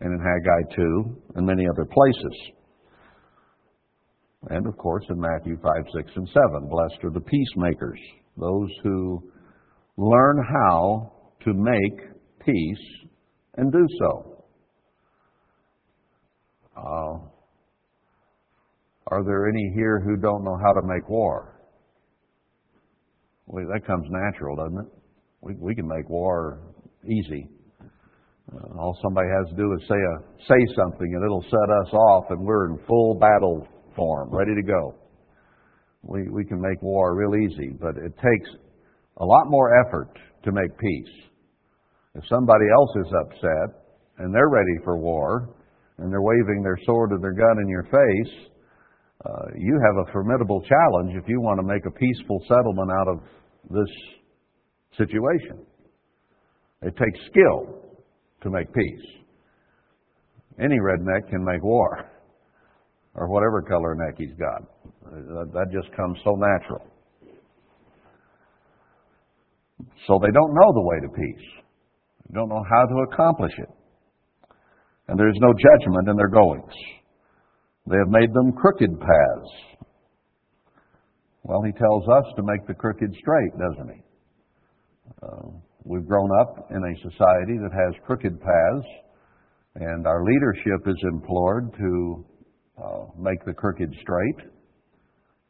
and 0.00 0.12
in 0.12 0.20
Haggai 0.20 0.76
2 0.76 1.22
and 1.36 1.46
many 1.46 1.64
other 1.66 1.86
places. 1.86 2.38
And 4.48 4.66
of 4.66 4.76
course 4.76 5.04
in 5.08 5.20
Matthew 5.20 5.56
5, 5.60 5.72
6, 5.94 6.10
and 6.16 6.28
7. 6.28 6.68
Blessed 6.68 7.04
are 7.04 7.10
the 7.10 7.20
peacemakers, 7.20 7.98
those 8.36 8.70
who 8.82 9.22
learn 9.96 10.44
how 10.62 11.12
to 11.44 11.52
make 11.52 12.00
peace 12.44 13.08
and 13.56 13.72
do 13.72 13.86
so. 13.98 14.44
Uh, 16.76 17.18
are 19.08 19.24
there 19.24 19.48
any 19.48 19.72
here 19.74 20.00
who 20.00 20.16
don't 20.16 20.44
know 20.44 20.56
how 20.62 20.72
to 20.72 20.86
make 20.86 21.08
war? 21.08 21.59
That 23.50 23.86
comes 23.86 24.06
natural, 24.10 24.56
doesn't 24.56 24.78
it? 24.78 24.92
We, 25.40 25.54
we 25.58 25.74
can 25.74 25.88
make 25.88 26.08
war 26.08 26.60
easy. 27.04 27.48
Uh, 28.52 28.78
all 28.78 28.98
somebody 29.02 29.28
has 29.28 29.50
to 29.50 29.56
do 29.56 29.72
is 29.74 29.88
say 29.88 29.94
a 29.94 30.14
say 30.46 30.74
something, 30.76 31.14
and 31.14 31.24
it'll 31.24 31.44
set 31.44 31.70
us 31.82 31.92
off, 31.92 32.24
and 32.30 32.44
we're 32.44 32.70
in 32.70 32.78
full 32.86 33.18
battle 33.18 33.66
form, 33.96 34.30
ready 34.32 34.54
to 34.54 34.62
go. 34.62 34.94
We 36.02 36.28
we 36.30 36.44
can 36.44 36.60
make 36.60 36.82
war 36.82 37.14
real 37.14 37.34
easy, 37.44 37.70
but 37.80 37.96
it 37.96 38.12
takes 38.16 38.50
a 39.18 39.24
lot 39.24 39.44
more 39.46 39.78
effort 39.86 40.10
to 40.44 40.52
make 40.52 40.76
peace. 40.78 41.14
If 42.14 42.24
somebody 42.28 42.64
else 42.72 43.06
is 43.06 43.12
upset 43.26 43.80
and 44.18 44.34
they're 44.34 44.50
ready 44.50 44.76
for 44.84 44.98
war, 44.98 45.54
and 45.98 46.10
they're 46.10 46.22
waving 46.22 46.62
their 46.62 46.78
sword 46.84 47.12
or 47.12 47.18
their 47.18 47.32
gun 47.32 47.60
in 47.62 47.68
your 47.68 47.84
face, 47.84 48.50
uh, 49.24 49.46
you 49.56 49.78
have 49.84 50.08
a 50.08 50.12
formidable 50.12 50.62
challenge 50.62 51.14
if 51.14 51.28
you 51.28 51.40
want 51.40 51.60
to 51.60 51.66
make 51.66 51.84
a 51.86 51.90
peaceful 51.90 52.40
settlement 52.48 52.90
out 52.90 53.08
of 53.08 53.18
this 53.68 53.88
situation. 54.96 55.66
It 56.82 56.96
takes 56.96 57.18
skill 57.30 57.74
to 58.42 58.50
make 58.50 58.72
peace. 58.72 59.06
Any 60.58 60.78
redneck 60.78 61.28
can 61.28 61.44
make 61.44 61.62
war, 61.62 62.06
or 63.14 63.28
whatever 63.28 63.62
color 63.62 63.94
neck 63.94 64.14
he's 64.18 64.36
got. 64.38 64.62
That 65.52 65.66
just 65.72 65.94
comes 65.96 66.18
so 66.24 66.36
natural. 66.36 66.86
So 70.06 70.18
they 70.22 70.30
don't 70.32 70.54
know 70.54 70.72
the 70.74 70.82
way 70.82 71.00
to 71.00 71.08
peace. 71.08 71.46
They 72.28 72.34
don't 72.34 72.48
know 72.48 72.62
how 72.68 72.86
to 72.86 73.12
accomplish 73.12 73.52
it. 73.58 73.70
And 75.08 75.18
there 75.18 75.28
is 75.28 75.36
no 75.40 75.52
judgment 75.52 76.08
in 76.08 76.16
their 76.16 76.28
goings. 76.28 76.72
They 77.86 77.96
have 77.96 78.08
made 78.08 78.32
them 78.32 78.52
crooked 78.52 79.00
paths. 79.00 79.50
Well, 81.42 81.62
he 81.62 81.72
tells 81.72 82.06
us 82.08 82.24
to 82.36 82.42
make 82.42 82.66
the 82.66 82.74
crooked 82.74 83.14
straight, 83.18 83.52
doesn't 83.58 83.94
he? 83.94 84.02
Uh, 85.22 85.48
we've 85.84 86.06
grown 86.06 86.30
up 86.40 86.68
in 86.70 86.76
a 86.76 87.10
society 87.10 87.56
that 87.62 87.72
has 87.72 87.94
crooked 88.06 88.38
paths, 88.40 88.86
and 89.76 90.06
our 90.06 90.24
leadership 90.24 90.86
is 90.86 91.02
implored 91.12 91.72
to 91.78 92.24
uh, 92.78 93.04
make 93.18 93.44
the 93.46 93.54
crooked 93.54 93.92
straight. 94.02 94.50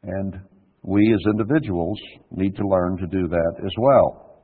And 0.03 0.39
we 0.83 1.13
as 1.13 1.31
individuals 1.31 1.99
need 2.31 2.55
to 2.55 2.67
learn 2.67 2.97
to 2.97 3.07
do 3.07 3.27
that 3.27 3.53
as 3.59 3.71
well. 3.77 4.41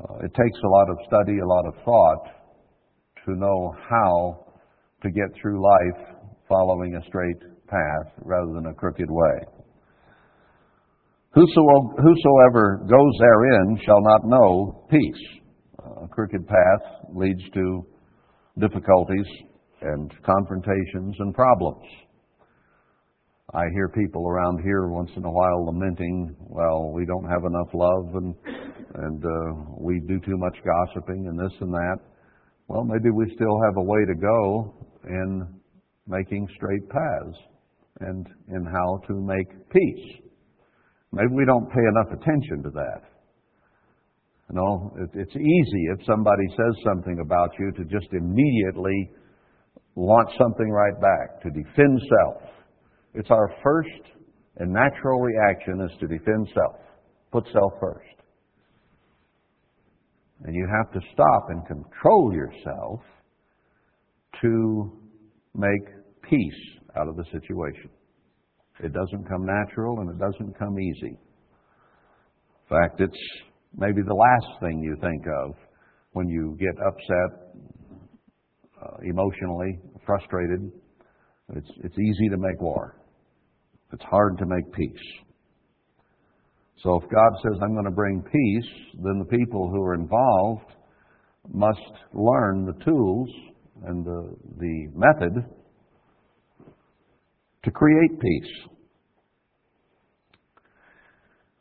Uh, 0.00 0.24
it 0.24 0.32
takes 0.34 0.58
a 0.64 0.68
lot 0.68 0.88
of 0.88 0.96
study, 1.06 1.38
a 1.38 1.46
lot 1.46 1.66
of 1.66 1.74
thought 1.84 2.24
to 3.26 3.36
know 3.36 3.74
how 3.90 4.46
to 5.02 5.10
get 5.10 5.26
through 5.40 5.62
life 5.62 6.06
following 6.48 6.94
a 6.94 7.06
straight 7.06 7.40
path 7.66 8.12
rather 8.22 8.52
than 8.54 8.66
a 8.66 8.74
crooked 8.74 9.08
way. 9.08 9.59
Whosoever 11.32 12.84
goes 12.88 13.12
therein 13.20 13.78
shall 13.84 14.00
not 14.02 14.20
know 14.24 14.86
peace. 14.90 15.40
A 16.02 16.08
crooked 16.08 16.46
path 16.46 17.06
leads 17.14 17.42
to 17.54 17.86
difficulties 18.58 19.26
and 19.82 20.12
confrontations 20.24 21.14
and 21.20 21.32
problems. 21.32 21.86
I 23.54 23.62
hear 23.72 23.88
people 23.88 24.28
around 24.28 24.60
here 24.62 24.88
once 24.88 25.10
in 25.16 25.24
a 25.24 25.30
while 25.30 25.66
lamenting, 25.66 26.34
well, 26.40 26.90
we 26.92 27.06
don't 27.06 27.28
have 27.28 27.44
enough 27.44 27.68
love 27.74 28.14
and 28.14 28.34
and 28.94 29.24
uh, 29.24 29.70
we 29.78 30.00
do 30.08 30.18
too 30.20 30.36
much 30.36 30.56
gossiping 30.64 31.28
and 31.28 31.38
this 31.38 31.56
and 31.60 31.72
that. 31.72 31.98
Well, 32.66 32.82
maybe 32.82 33.10
we 33.10 33.32
still 33.36 33.60
have 33.66 33.76
a 33.76 33.82
way 33.82 34.04
to 34.04 34.14
go 34.14 34.74
in 35.06 35.46
making 36.08 36.48
straight 36.56 36.88
paths 36.88 37.38
and 38.00 38.26
in 38.48 38.64
how 38.64 39.00
to 39.06 39.14
make 39.14 39.70
peace. 39.70 40.29
Maybe 41.12 41.32
we 41.34 41.44
don't 41.44 41.68
pay 41.68 41.82
enough 41.90 42.12
attention 42.12 42.62
to 42.64 42.70
that. 42.70 43.02
You 44.48 44.56
know, 44.56 44.92
it, 44.98 45.10
it's 45.14 45.36
easy 45.36 45.82
if 45.92 46.04
somebody 46.06 46.44
says 46.50 46.74
something 46.84 47.18
about 47.24 47.50
you 47.58 47.72
to 47.72 47.84
just 47.84 48.12
immediately 48.12 49.10
launch 49.96 50.30
something 50.38 50.70
right 50.70 51.00
back, 51.00 51.42
to 51.42 51.50
defend 51.50 52.00
self. 52.00 52.50
It's 53.14 53.30
our 53.30 53.52
first 53.62 54.10
and 54.56 54.72
natural 54.72 55.20
reaction 55.20 55.80
is 55.90 55.98
to 56.00 56.06
defend 56.06 56.48
self. 56.54 56.76
Put 57.32 57.44
self 57.52 57.72
first. 57.80 58.06
And 60.44 60.54
you 60.54 60.66
have 60.78 60.92
to 60.92 61.06
stop 61.12 61.46
and 61.48 61.66
control 61.66 62.32
yourself 62.32 63.00
to 64.42 64.92
make 65.54 65.86
peace 66.28 66.78
out 66.96 67.08
of 67.08 67.16
the 67.16 67.24
situation. 67.24 67.90
It 68.82 68.92
doesn't 68.92 69.28
come 69.28 69.44
natural 69.44 70.00
and 70.00 70.10
it 70.10 70.18
doesn't 70.18 70.58
come 70.58 70.78
easy. 70.78 71.18
In 72.68 72.68
fact, 72.68 73.00
it's 73.00 73.22
maybe 73.76 74.00
the 74.06 74.14
last 74.14 74.60
thing 74.60 74.80
you 74.80 74.96
think 75.00 75.24
of 75.26 75.54
when 76.12 76.28
you 76.28 76.56
get 76.58 76.74
upset, 76.86 77.54
uh, 78.82 78.96
emotionally 79.04 79.78
frustrated. 80.06 80.72
It's, 81.56 81.70
it's 81.84 81.98
easy 81.98 82.28
to 82.30 82.38
make 82.38 82.60
war. 82.60 82.96
It's 83.92 84.04
hard 84.04 84.38
to 84.38 84.46
make 84.46 84.72
peace. 84.72 85.06
So 86.82 86.98
if 87.02 87.10
God 87.10 87.32
says, 87.42 87.58
I'm 87.62 87.74
going 87.74 87.84
to 87.84 87.90
bring 87.90 88.22
peace, 88.22 88.70
then 89.02 89.18
the 89.18 89.36
people 89.36 89.68
who 89.68 89.82
are 89.82 89.94
involved 89.94 90.72
must 91.52 91.92
learn 92.14 92.64
the 92.64 92.84
tools 92.84 93.28
and 93.84 94.04
the, 94.04 94.36
the 94.58 94.88
method 94.94 95.44
to 97.64 97.70
create 97.70 98.20
peace. 98.20 98.52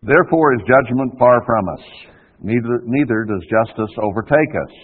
Therefore 0.02 0.54
is 0.56 0.62
judgment 0.62 1.14
far 1.20 1.44
from 1.46 1.70
us. 1.70 1.86
Neither, 2.42 2.82
neither 2.86 3.26
does 3.26 3.44
justice 3.52 3.94
overtake 4.02 4.56
us. 4.56 4.76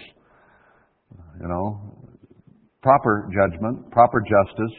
You 1.41 1.47
know, 1.47 1.95
proper 2.81 3.29
judgment, 3.31 3.91
proper 3.91 4.21
justice, 4.21 4.75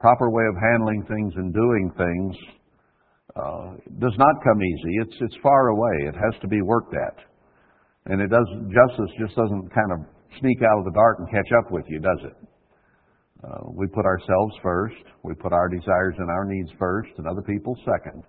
proper 0.00 0.30
way 0.30 0.44
of 0.48 0.56
handling 0.60 1.04
things 1.08 1.32
and 1.36 1.52
doing 1.54 1.90
things 1.96 2.36
uh, 3.36 3.72
does 3.98 4.14
not 4.18 4.34
come 4.44 4.62
easy. 4.62 4.92
It's, 5.00 5.16
it's 5.20 5.36
far 5.42 5.68
away. 5.68 6.08
It 6.08 6.14
has 6.14 6.40
to 6.42 6.48
be 6.48 6.60
worked 6.60 6.94
at. 6.94 7.16
And 8.06 8.20
it 8.20 8.28
does, 8.28 8.46
justice 8.68 9.10
just 9.18 9.34
doesn't 9.36 9.72
kind 9.72 9.92
of 9.92 9.98
sneak 10.40 10.58
out 10.62 10.80
of 10.80 10.84
the 10.84 10.92
dark 10.92 11.18
and 11.20 11.30
catch 11.30 11.50
up 11.58 11.70
with 11.70 11.84
you, 11.88 12.00
does 12.00 12.18
it? 12.24 12.48
Uh, 13.44 13.70
we 13.74 13.86
put 13.88 14.04
ourselves 14.04 14.54
first. 14.62 15.02
We 15.24 15.34
put 15.34 15.52
our 15.52 15.68
desires 15.68 16.14
and 16.18 16.30
our 16.30 16.44
needs 16.44 16.70
first, 16.78 17.10
and 17.18 17.26
other 17.26 17.42
people 17.42 17.76
second, 17.84 18.22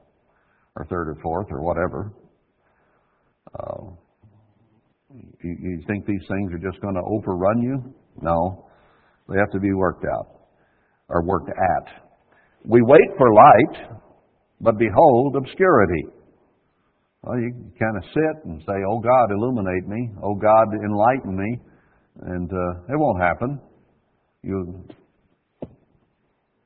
or 0.76 0.86
third 0.86 1.10
or 1.10 1.18
fourth, 1.22 1.48
or 1.52 1.62
whatever. 1.62 2.12
Uh, 3.60 3.92
you, 5.44 5.58
you 5.60 5.84
think 5.88 6.06
these 6.06 6.26
things 6.28 6.52
are 6.54 6.72
just 6.72 6.82
going 6.82 6.96
to 6.96 7.02
overrun 7.06 7.62
you? 7.62 7.94
No. 8.22 8.66
They 9.30 9.38
have 9.38 9.52
to 9.52 9.60
be 9.60 9.74
worked 9.74 10.06
out, 10.06 10.28
or 11.10 11.24
worked 11.24 11.50
at. 11.50 12.04
We 12.66 12.82
wait 12.82 13.10
for 13.18 13.34
light, 13.34 14.00
but 14.62 14.78
behold 14.78 15.36
obscurity. 15.36 16.06
Well, 17.22 17.40
you 17.40 17.54
kind 17.80 17.96
of 17.98 18.04
sit 18.14 18.46
and 18.46 18.62
say, 18.62 18.74
Oh 18.90 19.00
God, 19.00 19.32
illuminate 19.32 19.88
me. 19.88 20.10
Oh 20.22 20.36
God, 20.36 20.68
enlighten 20.74 21.38
me. 21.38 21.60
And 22.22 22.52
uh, 22.52 22.94
it 22.94 22.98
won't 22.98 23.22
happen. 23.22 23.62
You 24.44 24.86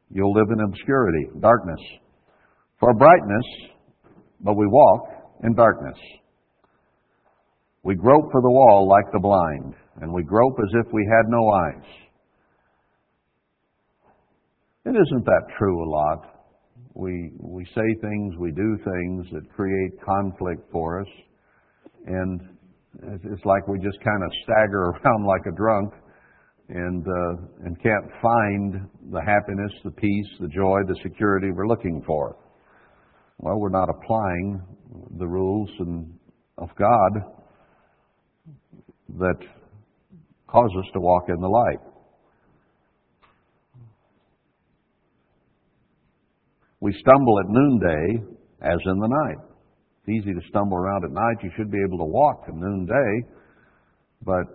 you'll 0.09 0.33
live 0.33 0.47
in 0.51 0.59
obscurity, 0.61 1.27
darkness. 1.39 1.79
For 2.79 2.93
brightness, 2.93 3.45
but 4.41 4.55
we 4.55 4.67
walk 4.67 5.09
in 5.43 5.53
darkness. 5.53 5.97
We 7.83 7.95
grope 7.95 8.31
for 8.31 8.41
the 8.41 8.51
wall 8.51 8.87
like 8.87 9.11
the 9.13 9.19
blind, 9.19 9.73
and 10.01 10.13
we 10.13 10.23
grope 10.23 10.57
as 10.59 10.85
if 10.85 10.93
we 10.93 11.07
had 11.09 11.29
no 11.29 11.49
eyes. 11.49 11.85
It 14.85 14.95
isn't 14.95 15.25
that 15.25 15.43
true 15.57 15.83
a 15.83 15.89
lot. 15.89 16.33
We, 16.93 17.31
we 17.39 17.65
say 17.75 17.87
things, 18.01 18.35
we 18.39 18.51
do 18.51 18.77
things 18.83 19.27
that 19.33 19.49
create 19.55 19.91
conflict 20.05 20.71
for 20.71 21.01
us, 21.01 21.07
and 22.05 22.41
it's 23.03 23.45
like 23.45 23.67
we 23.67 23.79
just 23.79 23.99
kind 24.03 24.23
of 24.23 24.31
stagger 24.43 24.81
around 25.05 25.25
like 25.25 25.45
a 25.47 25.55
drunk 25.55 25.93
and, 26.69 27.05
uh, 27.07 27.65
and 27.65 27.81
can't 27.81 28.05
find 28.21 28.89
the 29.11 29.21
happiness, 29.21 29.71
the 29.83 29.91
peace, 29.91 30.27
the 30.39 30.47
joy, 30.47 30.79
the 30.87 30.97
security 31.01 31.49
we're 31.51 31.67
looking 31.67 32.03
for. 32.05 32.35
Well, 33.39 33.57
we're 33.59 33.69
not 33.69 33.89
applying 33.89 34.61
the 35.17 35.27
rules 35.27 35.69
and, 35.79 36.13
of 36.57 36.69
God 36.77 37.23
that 39.19 39.37
cause 40.47 40.71
us 40.79 40.85
to 40.93 40.99
walk 40.99 41.23
in 41.29 41.39
the 41.39 41.47
light. 41.47 41.79
We 46.79 46.93
stumble 46.99 47.39
at 47.39 47.49
noonday 47.49 48.23
as 48.61 48.77
in 48.85 48.99
the 48.99 49.07
night. 49.07 49.37
It's 49.99 50.09
easy 50.09 50.33
to 50.33 50.41
stumble 50.49 50.77
around 50.77 51.05
at 51.05 51.11
night. 51.11 51.43
You 51.43 51.51
should 51.57 51.71
be 51.71 51.79
able 51.85 51.97
to 51.99 52.05
walk 52.05 52.43
at 52.47 52.53
noonday. 52.55 53.27
But 54.23 54.45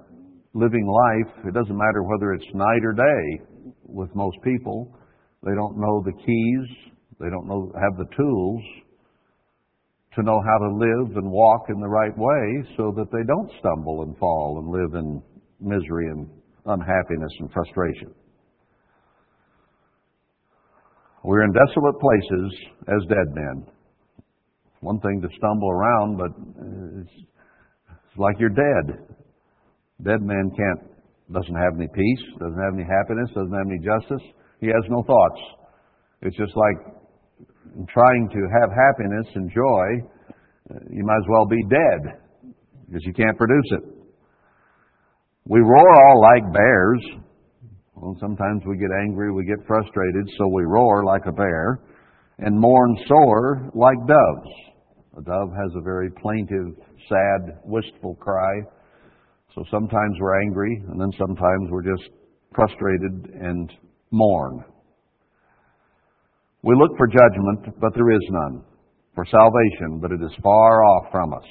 living 0.55 0.87
life, 0.87 1.47
it 1.47 1.55
doesn't 1.55 1.77
matter 1.77 2.03
whether 2.03 2.33
it's 2.35 2.45
night 2.55 2.85
or 2.85 2.93
day 2.93 3.45
with 3.85 4.15
most 4.15 4.37
people. 4.45 4.97
They 5.43 5.55
don't 5.55 5.79
know 5.79 6.03
the 6.05 6.13
keys. 6.13 6.93
They 7.21 7.31
don't 7.31 7.47
know, 7.47 7.73
have 7.75 7.97
the 7.97 8.17
tools 8.17 8.63
to 10.15 10.23
know 10.23 10.41
how 10.45 10.59
to 10.59 10.75
live 10.75 11.17
and 11.17 11.31
walk 11.31 11.63
in 11.69 11.81
the 11.81 11.89
right 11.89 12.17
way 12.17 12.69
so 12.77 12.93
that 12.97 13.07
they 13.13 13.25
don't 13.27 13.51
stumble 13.61 14.03
and 14.03 14.17
fall 14.19 14.59
and 14.59 14.69
live 14.69 15.01
in 15.01 15.23
misery 15.61 16.07
and 16.09 16.29
unhappiness 16.67 17.33
and 17.41 17.51
frustration. 17.53 18.13
We're 21.25 21.45
in 21.45 21.53
desolate 21.53 21.99
places 22.01 22.53
as 22.89 23.09
dead 23.09 23.35
men. 23.35 23.67
One 24.81 24.99
thing 25.01 25.23
to 25.23 25.29
stumble 25.39 25.71
around, 25.71 26.19
but 26.19 26.31
it's, 27.01 27.25
it's 27.89 28.19
like 28.19 28.35
you're 28.41 28.51
dead. 28.51 29.17
Dead 30.05 30.21
man 30.23 30.51
can't, 30.57 30.91
doesn't 31.33 31.55
have 31.55 31.75
any 31.77 31.89
peace, 31.89 32.25
doesn't 32.39 32.59
have 32.59 32.75
any 32.75 32.85
happiness, 32.85 33.31
doesn't 33.35 33.55
have 33.55 33.69
any 33.71 33.79
justice. 33.79 34.25
He 34.61 34.67
has 34.67 34.85
no 34.89 35.03
thoughts. 35.03 35.41
It's 36.23 36.37
just 36.37 36.55
like 36.57 37.03
trying 37.89 38.29
to 38.29 38.41
have 38.61 38.71
happiness 38.71 39.27
and 39.35 39.51
joy, 39.51 39.87
uh, 40.71 40.79
you 40.91 41.05
might 41.05 41.19
as 41.19 41.29
well 41.29 41.47
be 41.47 41.63
dead 41.69 42.55
because 42.87 43.03
you 43.05 43.13
can't 43.13 43.37
produce 43.37 43.71
it. 43.71 43.85
We 45.47 45.61
roar 45.61 46.09
all 46.09 46.21
like 46.21 46.53
bears. 46.53 47.03
Well, 47.95 48.17
sometimes 48.21 48.63
we 48.67 48.77
get 48.77 48.91
angry, 49.03 49.33
we 49.33 49.45
get 49.45 49.67
frustrated, 49.67 50.29
so 50.39 50.49
we 50.49 50.63
roar 50.65 51.05
like 51.05 51.23
a 51.27 51.33
bear 51.33 51.81
and 52.39 52.59
mourn 52.59 52.97
sore 53.07 53.71
like 53.75 53.99
doves. 54.07 54.51
A 55.19 55.23
dove 55.23 55.51
has 55.51 55.73
a 55.77 55.83
very 55.83 56.11
plaintive, 56.11 56.75
sad, 57.09 57.59
wistful 57.65 58.15
cry. 58.17 58.61
So 59.55 59.65
sometimes 59.71 60.17
we're 60.19 60.41
angry, 60.43 60.83
and 60.89 61.01
then 61.01 61.11
sometimes 61.19 61.69
we're 61.71 61.83
just 61.83 62.09
frustrated 62.55 63.35
and 63.35 63.71
mourn. 64.11 64.65
We 66.63 66.75
look 66.77 66.97
for 66.97 67.07
judgment, 67.07 67.81
but 67.81 67.93
there 67.95 68.11
is 68.11 68.23
none. 68.31 68.65
For 69.15 69.27
salvation, 69.27 70.01
but 70.01 70.11
it 70.11 70.23
is 70.23 70.33
far 70.43 70.85
off 70.85 71.13
from 71.13 71.35
us. 71.35 71.45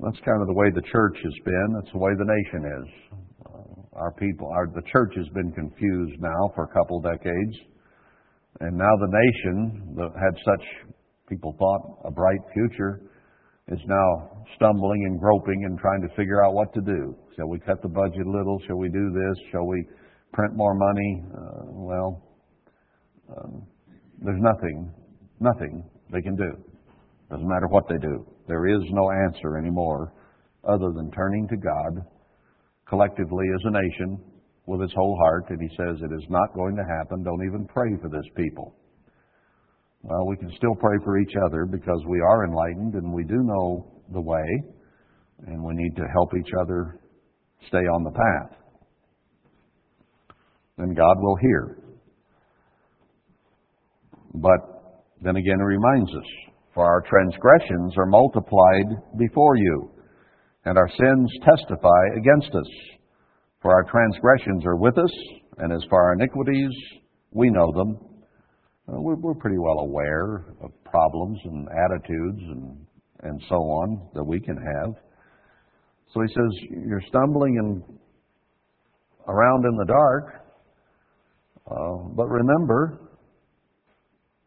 That's 0.00 0.18
kind 0.24 0.40
of 0.42 0.48
the 0.48 0.54
way 0.54 0.70
the 0.74 0.82
church 0.90 1.16
has 1.22 1.32
been. 1.44 1.68
That's 1.74 1.92
the 1.92 1.98
way 1.98 2.10
the 2.18 2.26
nation 2.26 2.62
is. 2.66 3.18
Uh, 3.46 3.98
our 3.98 4.12
people, 4.12 4.48
our, 4.52 4.66
the 4.66 4.82
church 4.90 5.14
has 5.16 5.28
been 5.34 5.52
confused 5.52 6.20
now 6.20 6.50
for 6.54 6.64
a 6.64 6.74
couple 6.74 7.00
decades. 7.00 7.56
And 8.60 8.76
now 8.76 8.90
the 8.98 9.12
nation 9.12 9.94
that 9.96 10.10
had 10.18 10.34
such, 10.44 10.66
people 11.28 11.54
thought, 11.58 12.08
a 12.08 12.10
bright 12.10 12.40
future, 12.52 13.02
is 13.68 13.80
now 13.86 14.44
stumbling 14.54 15.04
and 15.06 15.18
groping 15.18 15.64
and 15.64 15.78
trying 15.78 16.00
to 16.00 16.08
figure 16.16 16.44
out 16.44 16.54
what 16.54 16.72
to 16.74 16.80
do. 16.80 17.16
Shall 17.34 17.48
we 17.48 17.58
cut 17.58 17.82
the 17.82 17.88
budget 17.88 18.24
a 18.26 18.30
little? 18.30 18.60
Shall 18.66 18.76
we 18.76 18.88
do 18.88 19.10
this? 19.10 19.44
Shall 19.50 19.66
we 19.66 19.84
print 20.32 20.54
more 20.54 20.74
money? 20.74 21.24
Uh, 21.34 21.62
well, 21.72 22.22
um, 23.36 23.66
there's 24.22 24.40
nothing, 24.40 24.92
nothing 25.40 25.84
they 26.12 26.22
can 26.22 26.36
do. 26.36 26.52
Doesn't 27.30 27.48
matter 27.48 27.66
what 27.68 27.84
they 27.88 27.98
do. 27.98 28.24
There 28.46 28.68
is 28.68 28.82
no 28.90 29.10
answer 29.10 29.58
anymore 29.58 30.12
other 30.62 30.92
than 30.94 31.10
turning 31.10 31.48
to 31.48 31.56
God 31.56 32.06
collectively 32.88 33.46
as 33.52 33.62
a 33.64 33.70
nation 33.70 34.20
with 34.66 34.80
his 34.80 34.92
whole 34.94 35.16
heart. 35.22 35.46
And 35.48 35.60
he 35.60 35.76
says 35.76 35.96
it 36.00 36.14
is 36.14 36.26
not 36.30 36.54
going 36.54 36.76
to 36.76 36.84
happen. 36.98 37.24
Don't 37.24 37.44
even 37.44 37.66
pray 37.66 37.90
for 38.00 38.08
this 38.08 38.26
people. 38.36 38.76
Well, 40.08 40.24
we 40.28 40.36
can 40.36 40.52
still 40.56 40.76
pray 40.76 40.96
for 41.02 41.18
each 41.18 41.32
other 41.46 41.66
because 41.66 42.00
we 42.08 42.20
are 42.20 42.44
enlightened 42.44 42.94
and 42.94 43.12
we 43.12 43.24
do 43.24 43.42
know 43.42 43.92
the 44.12 44.20
way, 44.20 44.46
and 45.48 45.64
we 45.64 45.74
need 45.74 45.96
to 45.96 46.04
help 46.14 46.30
each 46.38 46.52
other 46.60 47.00
stay 47.66 47.78
on 47.78 48.04
the 48.04 48.12
path. 48.12 48.56
Then 50.78 50.94
God 50.94 51.16
will 51.18 51.34
hear. 51.42 51.78
But 54.34 54.60
then 55.22 55.34
again, 55.34 55.58
it 55.58 55.64
reminds 55.64 56.10
us, 56.10 56.52
for 56.72 56.84
our 56.84 57.02
transgressions 57.10 57.94
are 57.98 58.06
multiplied 58.06 59.18
before 59.18 59.56
you, 59.56 59.90
and 60.66 60.78
our 60.78 60.88
sins 60.88 61.32
testify 61.42 62.02
against 62.16 62.54
us. 62.54 62.70
For 63.60 63.72
our 63.72 63.90
transgressions 63.90 64.64
are 64.66 64.76
with 64.76 64.98
us, 64.98 65.12
and 65.58 65.72
as 65.72 65.82
for 65.88 66.00
our 66.00 66.12
iniquities, 66.12 66.70
we 67.32 67.50
know 67.50 67.72
them. 67.72 68.15
Uh, 68.88 69.00
we're, 69.00 69.16
we're, 69.16 69.34
pretty 69.34 69.58
well 69.58 69.80
aware 69.80 70.46
of 70.62 70.70
problems 70.84 71.38
and 71.44 71.68
attitudes 71.68 72.40
and, 72.40 72.86
and 73.22 73.42
so 73.48 73.56
on 73.56 74.08
that 74.14 74.22
we 74.22 74.38
can 74.38 74.56
have. 74.56 74.94
So 76.14 76.20
he 76.20 76.28
says, 76.28 76.80
You're 76.86 77.02
stumbling 77.08 77.58
and 77.58 77.98
around 79.26 79.64
in 79.64 79.76
the 79.76 79.86
dark, 79.86 80.24
uh, 81.68 82.08
but 82.14 82.26
remember, 82.26 83.00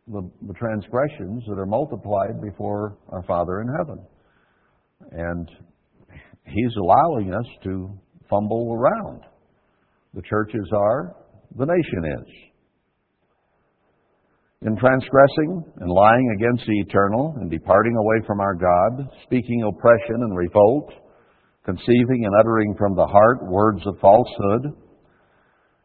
the, 0.08 0.32
the 0.48 0.54
transgressions 0.54 1.44
that 1.48 1.60
are 1.60 1.66
multiplied 1.66 2.42
before 2.42 2.98
our 3.10 3.24
Father 3.24 3.62
in 3.62 3.68
heaven. 3.78 4.06
And 5.12 5.50
He's 6.46 6.76
allowing 6.78 7.34
us 7.34 7.46
to 7.64 7.92
fumble 8.30 8.74
around. 8.74 9.22
The 10.14 10.22
churches 10.24 10.68
are, 10.74 11.16
the 11.58 11.66
nation 11.66 12.20
is. 12.20 12.49
In 14.62 14.76
transgressing 14.76 15.64
and 15.80 15.90
lying 15.90 16.36
against 16.36 16.66
the 16.68 16.80
eternal 16.82 17.34
and 17.40 17.50
departing 17.50 17.96
away 17.96 18.28
from 18.28 18.42
our 18.42 18.56
God, 18.56 19.08
speaking 19.24 19.64
oppression 19.64 20.16
and 20.16 20.36
revolt, 20.36 20.92
conceiving 21.64 22.26
and 22.26 22.36
uttering 22.42 22.76
from 22.78 22.94
the 22.94 23.08
heart 23.08 23.48
words 23.48 23.80
of 23.88 23.98
falsehood, 24.02 24.74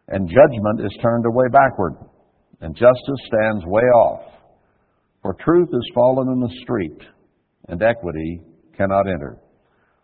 and 0.08 0.28
judgment 0.28 0.80
is 0.80 0.98
turned 1.00 1.24
away 1.24 1.44
backward 1.52 1.94
and 2.62 2.74
justice 2.74 3.22
stands 3.26 3.64
way 3.66 3.82
off. 3.82 4.24
For 5.22 5.36
truth 5.44 5.68
is 5.72 5.92
fallen 5.94 6.32
in 6.32 6.40
the 6.40 6.54
street, 6.62 6.98
and 7.68 7.80
equity 7.80 8.40
cannot 8.76 9.06
enter. 9.06 9.38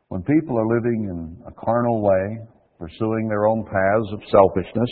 When 0.09 0.23
people 0.23 0.57
are 0.57 0.77
living 0.77 1.09
in 1.11 1.43
a 1.45 1.65
carnal 1.65 2.03
way, 2.03 2.39
pursuing 2.79 3.29
their 3.29 3.47
own 3.47 3.65
paths 3.65 4.13
of 4.13 4.21
selfishness, 4.31 4.91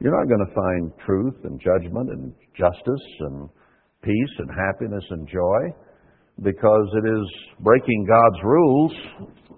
you're 0.00 0.16
not 0.16 0.28
going 0.28 0.46
to 0.46 0.54
find 0.54 0.92
truth 1.04 1.44
and 1.44 1.60
judgment 1.60 2.10
and 2.10 2.32
justice 2.58 3.06
and 3.20 3.48
peace 4.02 4.34
and 4.38 4.50
happiness 4.50 5.04
and 5.10 5.28
joy 5.28 5.60
because 6.42 6.88
it 6.94 7.08
is 7.08 7.26
breaking 7.60 8.06
God's 8.08 8.42
rules 8.44 8.92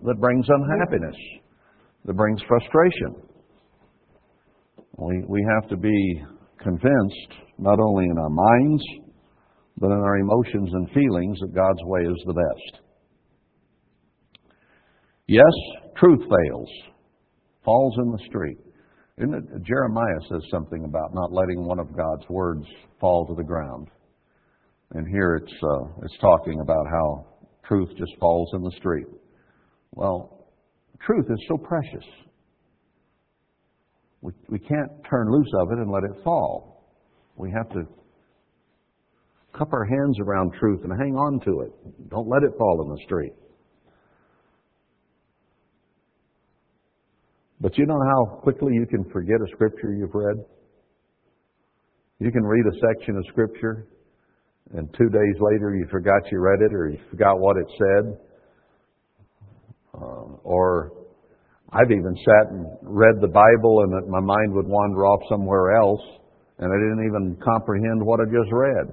that 0.04 0.20
brings 0.20 0.46
unhappiness, 0.48 1.16
that 2.04 2.14
brings 2.14 2.40
frustration. 2.46 3.16
We, 4.96 5.24
we 5.28 5.46
have 5.54 5.68
to 5.70 5.76
be 5.76 6.22
convinced, 6.62 7.32
not 7.58 7.78
only 7.80 8.04
in 8.04 8.18
our 8.18 8.30
minds, 8.30 8.82
but 9.76 9.88
in 9.88 9.98
our 9.98 10.16
emotions 10.18 10.70
and 10.72 10.88
feelings, 10.90 11.38
that 11.40 11.54
God's 11.54 11.82
way 11.84 12.00
is 12.00 12.22
the 12.26 12.34
best. 12.34 12.82
Yes, 15.26 15.52
truth 15.96 16.20
fails, 16.20 16.68
falls 17.64 17.94
in 17.98 18.12
the 18.12 18.24
street. 18.28 18.58
It, 19.20 19.62
Jeremiah 19.64 20.20
says 20.30 20.42
something 20.50 20.84
about 20.84 21.12
not 21.12 21.32
letting 21.32 21.64
one 21.64 21.78
of 21.78 21.96
God's 21.96 22.28
words 22.28 22.64
fall 23.00 23.26
to 23.26 23.34
the 23.34 23.42
ground. 23.42 23.88
And 24.92 25.06
here 25.08 25.36
it's, 25.42 25.52
uh, 25.62 25.84
it's 26.02 26.16
talking 26.20 26.60
about 26.60 26.86
how 26.90 27.26
truth 27.66 27.90
just 27.98 28.12
falls 28.20 28.48
in 28.54 28.62
the 28.62 28.72
street. 28.78 29.06
Well, 29.92 30.46
truth 31.04 31.26
is 31.28 31.38
so 31.48 31.56
precious. 31.56 32.08
We, 34.20 34.32
we 34.48 34.58
can't 34.58 34.90
turn 35.10 35.30
loose 35.30 35.50
of 35.60 35.72
it 35.72 35.78
and 35.78 35.90
let 35.90 36.04
it 36.04 36.22
fall. 36.24 36.86
We 37.36 37.50
have 37.50 37.68
to 37.70 37.82
cup 39.56 39.72
our 39.72 39.84
hands 39.84 40.18
around 40.20 40.52
truth 40.58 40.80
and 40.84 40.92
hang 40.92 41.14
on 41.16 41.40
to 41.44 41.60
it. 41.62 42.08
Don't 42.10 42.28
let 42.28 42.42
it 42.44 42.56
fall 42.56 42.84
in 42.84 42.90
the 42.90 43.00
street. 43.04 43.32
But 47.60 47.76
you 47.76 47.86
know 47.86 48.00
how 48.00 48.40
quickly 48.42 48.72
you 48.74 48.86
can 48.86 49.04
forget 49.10 49.36
a 49.36 49.50
scripture 49.52 49.92
you've 49.92 50.14
read? 50.14 50.36
You 52.20 52.30
can 52.30 52.44
read 52.44 52.64
a 52.66 52.76
section 52.78 53.16
of 53.16 53.24
scripture, 53.30 53.88
and 54.74 54.88
two 54.96 55.08
days 55.08 55.36
later 55.40 55.74
you 55.74 55.86
forgot 55.90 56.22
you 56.30 56.40
read 56.40 56.60
it 56.60 56.74
or 56.74 56.88
you 56.90 56.98
forgot 57.10 57.38
what 57.38 57.56
it 57.56 57.66
said. 57.78 58.18
Uh, 59.94 60.36
or 60.44 60.92
I've 61.72 61.90
even 61.90 62.14
sat 62.16 62.52
and 62.52 62.66
read 62.82 63.20
the 63.20 63.28
Bible 63.28 63.82
and 63.82 64.08
my 64.08 64.20
mind 64.20 64.54
would 64.54 64.66
wander 64.66 65.06
off 65.06 65.20
somewhere 65.28 65.76
else 65.76 66.00
and 66.58 66.72
I 66.72 66.76
didn't 66.76 67.06
even 67.06 67.36
comprehend 67.42 68.04
what 68.04 68.20
I 68.20 68.24
just 68.24 68.52
read. 68.52 68.86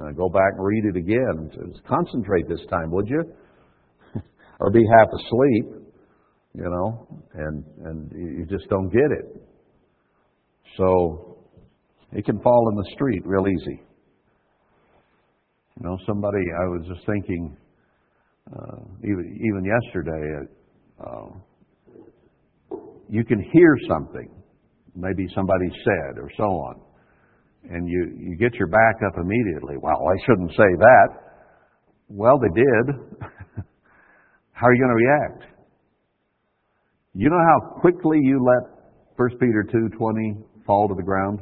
And 0.00 0.16
go 0.16 0.28
back 0.28 0.54
and 0.56 0.64
read 0.64 0.84
it 0.86 0.96
again. 0.96 1.50
Just 1.52 1.84
concentrate 1.86 2.48
this 2.48 2.60
time, 2.70 2.90
would 2.90 3.08
you? 3.08 3.22
or 4.60 4.70
be 4.70 4.84
half 4.98 5.08
asleep, 5.08 5.81
you 6.54 6.64
know, 6.64 7.06
and, 7.34 7.64
and 7.84 8.12
you 8.12 8.46
just 8.48 8.68
don't 8.68 8.88
get 8.88 9.10
it. 9.10 9.42
So 10.76 11.38
it 12.12 12.24
can 12.24 12.40
fall 12.40 12.68
in 12.70 12.76
the 12.76 12.90
street 12.94 13.22
real 13.24 13.46
easy. 13.46 13.82
You 15.80 15.88
know, 15.88 15.96
somebody, 16.06 16.42
I 16.62 16.66
was 16.66 16.86
just 16.86 17.06
thinking, 17.06 17.56
uh, 18.52 18.76
even, 19.02 19.40
even 19.40 19.64
yesterday, 19.64 20.46
uh, 21.00 22.76
you 23.08 23.24
can 23.24 23.42
hear 23.52 23.76
something, 23.88 24.28
maybe 24.94 25.26
somebody 25.34 25.68
said 25.84 26.18
or 26.18 26.30
so 26.36 26.44
on, 26.44 26.80
and 27.70 27.88
you, 27.88 28.12
you 28.18 28.36
get 28.36 28.54
your 28.54 28.68
back 28.68 28.96
up 29.06 29.14
immediately. 29.18 29.76
Well, 29.80 29.96
I 29.96 30.16
shouldn't 30.26 30.50
say 30.50 30.76
that. 30.78 31.08
Well, 32.08 32.38
they 32.38 32.60
did. 32.60 33.24
how 34.52 34.66
are 34.66 34.74
you 34.74 34.82
going 34.82 34.96
to 34.96 35.38
react? 35.40 35.51
You 37.14 37.28
know 37.28 37.40
how 37.44 37.80
quickly 37.80 38.18
you 38.22 38.42
let 38.42 38.72
1 39.16 39.38
Peter 39.38 39.66
2.20 39.70 40.42
fall 40.66 40.88
to 40.88 40.94
the 40.94 41.02
ground? 41.02 41.40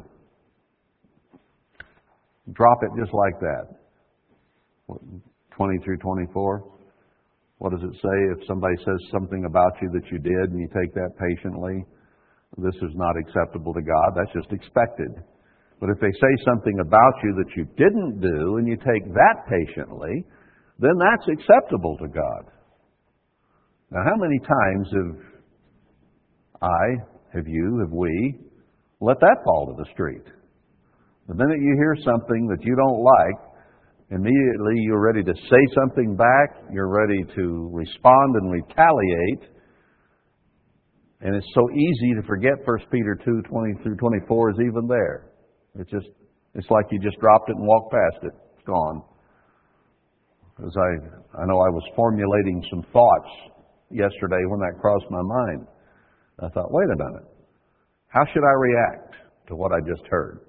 Drop 2.53 2.79
it 2.83 2.91
just 2.99 3.15
like 3.15 3.39
that. 3.41 4.99
20 5.57 5.79
through 5.85 5.99
24. 5.99 6.65
What 7.59 7.71
does 7.71 7.83
it 7.83 7.95
say? 7.95 8.17
If 8.35 8.47
somebody 8.49 8.75
says 8.79 8.99
something 9.13 9.45
about 9.45 9.73
you 9.81 9.91
that 9.93 10.11
you 10.11 10.19
did 10.19 10.51
and 10.51 10.59
you 10.59 10.67
take 10.75 10.93
that 10.95 11.11
patiently, 11.21 11.85
this 12.59 12.75
is 12.83 12.91
not 12.95 13.15
acceptable 13.17 13.73
to 13.75 13.83
God. 13.83 14.17
That's 14.17 14.33
just 14.35 14.51
expected. 14.51 15.13
But 15.79 15.91
if 15.91 16.01
they 16.01 16.11
say 16.11 16.35
something 16.45 16.81
about 16.81 17.15
you 17.23 17.35
that 17.39 17.57
you 17.57 17.65
didn't 17.79 18.21
do 18.21 18.57
and 18.57 18.67
you 18.67 18.77
take 18.77 19.07
that 19.15 19.37
patiently, 19.47 20.25
then 20.81 20.99
that's 20.99 21.29
acceptable 21.31 21.97
to 21.99 22.09
God. 22.09 22.51
Now, 23.93 24.03
how 24.05 24.17
many 24.17 24.39
times 24.41 24.89
have 24.93 25.30
I, 26.63 26.85
have 27.35 27.47
you, 27.47 27.79
have 27.81 27.93
we 27.93 28.39
let 29.01 29.19
that 29.21 29.37
fall 29.45 29.67
to 29.67 29.83
the 29.83 29.89
street? 29.93 30.25
The 31.29 31.35
minute 31.35 31.61
you 31.61 31.75
hear 31.77 31.97
something 32.05 32.49
that 32.49 32.65
you 32.65 32.75
don't 32.77 33.01
like, 33.01 33.39
immediately 34.11 34.83
you're 34.83 35.01
ready 35.01 35.23
to 35.23 35.33
say 35.33 35.63
something 35.79 36.17
back, 36.17 36.59
you're 36.73 36.91
ready 36.91 37.23
to 37.37 37.71
respond 37.73 38.37
and 38.37 38.51
retaliate. 38.51 39.55
And 41.23 41.37
it's 41.37 41.47
so 41.55 41.71
easy 41.71 42.15
to 42.21 42.27
forget 42.27 42.55
1 42.65 42.79
Peter 42.91 43.17
2 43.25 43.43
20 43.43 43.83
through 43.83 43.97
24 43.97 44.51
is 44.51 44.57
even 44.61 44.89
there. 44.89 45.31
It's 45.79 45.91
just, 45.91 46.09
it's 46.55 46.69
like 46.71 46.87
you 46.91 46.99
just 46.99 47.21
dropped 47.21 47.49
it 47.49 47.57
and 47.57 47.67
walked 47.67 47.93
past 47.93 48.25
it. 48.25 48.33
It's 48.57 48.67
gone. 48.67 49.03
Because 50.57 50.75
I, 50.77 51.41
I 51.41 51.47
know 51.47 51.61
I 51.61 51.71
was 51.71 51.85
formulating 51.95 52.63
some 52.71 52.83
thoughts 52.93 53.31
yesterday 53.91 54.43
when 54.49 54.61
that 54.61 54.81
crossed 54.81 55.07
my 55.11 55.23
mind. 55.23 55.67
I 56.43 56.49
thought, 56.49 56.73
wait 56.73 56.89
a 56.89 56.97
minute. 56.97 57.29
How 58.09 58.25
should 58.33 58.43
I 58.45 58.55
react 58.59 59.15
to 59.49 59.57
what 59.57 59.73
I 59.73 59.81
just 59.87 60.03
heard? 60.11 60.41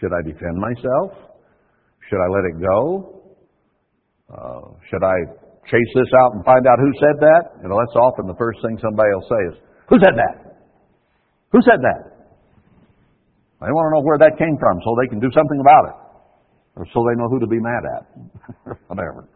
Should 0.00 0.12
I 0.12 0.22
defend 0.22 0.56
myself? 0.56 1.12
Should 2.08 2.20
I 2.22 2.28
let 2.28 2.44
it 2.44 2.56
go? 2.60 3.22
Uh, 4.28 4.60
should 4.90 5.02
I 5.02 5.16
chase 5.66 5.92
this 5.94 6.10
out 6.22 6.34
and 6.34 6.44
find 6.44 6.66
out 6.66 6.78
who 6.78 6.92
said 7.00 7.16
that? 7.20 7.42
You 7.62 7.68
know, 7.68 7.76
that's 7.80 7.96
often 7.96 8.26
the 8.26 8.36
first 8.38 8.60
thing 8.62 8.78
somebody 8.80 9.08
will 9.12 9.28
say 9.28 9.42
is, 9.52 9.56
Who 9.88 9.96
said 9.98 10.14
that? 10.16 10.60
Who 11.52 11.60
said 11.64 11.80
that? 11.80 12.18
They 13.60 13.72
want 13.74 13.90
to 13.90 13.92
know 13.98 14.04
where 14.06 14.18
that 14.18 14.38
came 14.38 14.56
from 14.60 14.78
so 14.84 14.94
they 15.02 15.08
can 15.08 15.18
do 15.18 15.30
something 15.34 15.60
about 15.60 15.84
it. 15.90 15.96
Or 16.76 16.86
so 16.94 17.02
they 17.10 17.16
know 17.18 17.28
who 17.28 17.40
to 17.40 17.46
be 17.48 17.58
mad 17.58 17.82
at. 17.96 18.04
or 18.66 18.78
whatever. 18.86 19.28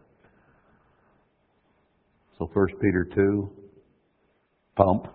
So 2.39 2.49
1 2.53 2.67
Peter 2.81 3.05
2, 3.13 3.51
pump. 4.77 5.07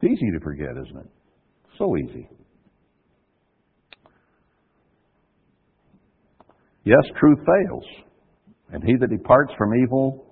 It's 0.00 0.12
easy 0.12 0.30
to 0.32 0.40
forget, 0.40 0.70
isn't 0.70 0.98
it? 0.98 1.10
So 1.78 1.96
easy. 1.96 2.28
Yes, 6.84 7.02
truth 7.18 7.38
fails. 7.38 7.84
And 8.72 8.82
he 8.82 8.94
that 9.00 9.10
departs 9.10 9.52
from 9.58 9.74
evil 9.74 10.26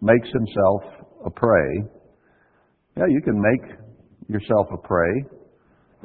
makes 0.00 0.28
himself 0.28 0.82
a 1.24 1.30
prey. 1.30 1.82
Yeah, 2.96 3.06
you 3.08 3.20
can 3.22 3.40
make 3.40 3.78
yourself 4.28 4.68
a 4.72 4.76
prey 4.76 5.24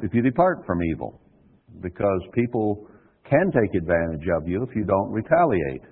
if 0.02 0.12
you 0.14 0.22
depart 0.22 0.64
from 0.66 0.82
evil. 0.82 1.20
Because 1.80 2.20
people 2.34 2.86
can 3.28 3.50
take 3.52 3.74
advantage 3.80 4.26
of 4.36 4.48
you 4.48 4.62
if 4.62 4.74
you 4.74 4.84
don't 4.84 5.10
retaliate. 5.10 5.82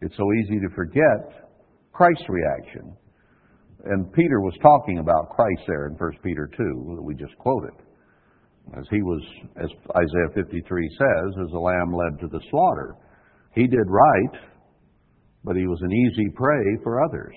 It's 0.00 0.16
so 0.16 0.24
easy 0.32 0.58
to 0.60 0.74
forget 0.74 1.48
Christ's 1.92 2.24
reaction. 2.28 2.96
And 3.84 4.12
Peter 4.12 4.40
was 4.40 4.54
talking 4.62 4.98
about 4.98 5.30
Christ 5.30 5.62
there 5.66 5.86
in 5.86 5.94
1 5.94 6.12
Peter 6.22 6.48
2 6.56 6.94
that 6.96 7.02
we 7.02 7.14
just 7.14 7.36
quoted. 7.38 7.74
As 8.78 8.84
he 8.90 9.02
was, 9.02 9.22
as 9.60 9.68
Isaiah 9.96 10.30
53 10.34 10.88
says, 10.96 11.34
as 11.44 11.52
a 11.52 11.58
lamb 11.58 11.92
led 11.92 12.20
to 12.20 12.28
the 12.28 12.40
slaughter. 12.48 12.94
He 13.54 13.66
did 13.66 13.86
right, 13.88 14.40
but 15.42 15.56
he 15.56 15.66
was 15.66 15.80
an 15.82 15.92
easy 15.92 16.30
prey 16.34 16.76
for 16.84 17.02
others. 17.04 17.34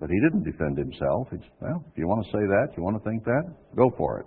But 0.00 0.10
he 0.10 0.20
didn't 0.20 0.44
defend 0.50 0.78
himself. 0.78 1.28
Well, 1.60 1.84
if 1.90 1.98
you 1.98 2.08
want 2.08 2.24
to 2.24 2.30
say 2.32 2.40
that, 2.40 2.68
you 2.76 2.82
want 2.82 3.02
to 3.02 3.08
think 3.08 3.24
that, 3.24 3.42
go 3.76 3.90
for 3.96 4.20
it. 4.20 4.26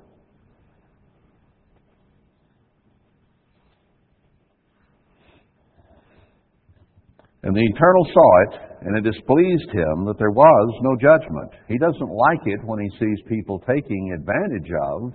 And 7.44 7.56
the 7.56 7.62
Eternal 7.62 8.06
saw 8.14 8.42
it, 8.44 8.54
and 8.82 8.98
it 8.98 9.10
displeased 9.10 9.72
him 9.74 10.06
that 10.06 10.18
there 10.20 10.32
was 10.32 10.80
no 10.82 10.96
judgment. 11.02 11.52
He 11.68 11.78
doesn't 11.78 12.10
like 12.10 12.46
it 12.46 12.64
when 12.64 12.80
he 12.80 12.90
sees 13.00 13.20
people 13.28 13.64
taking 13.68 14.14
advantage 14.14 14.72
of 14.94 15.14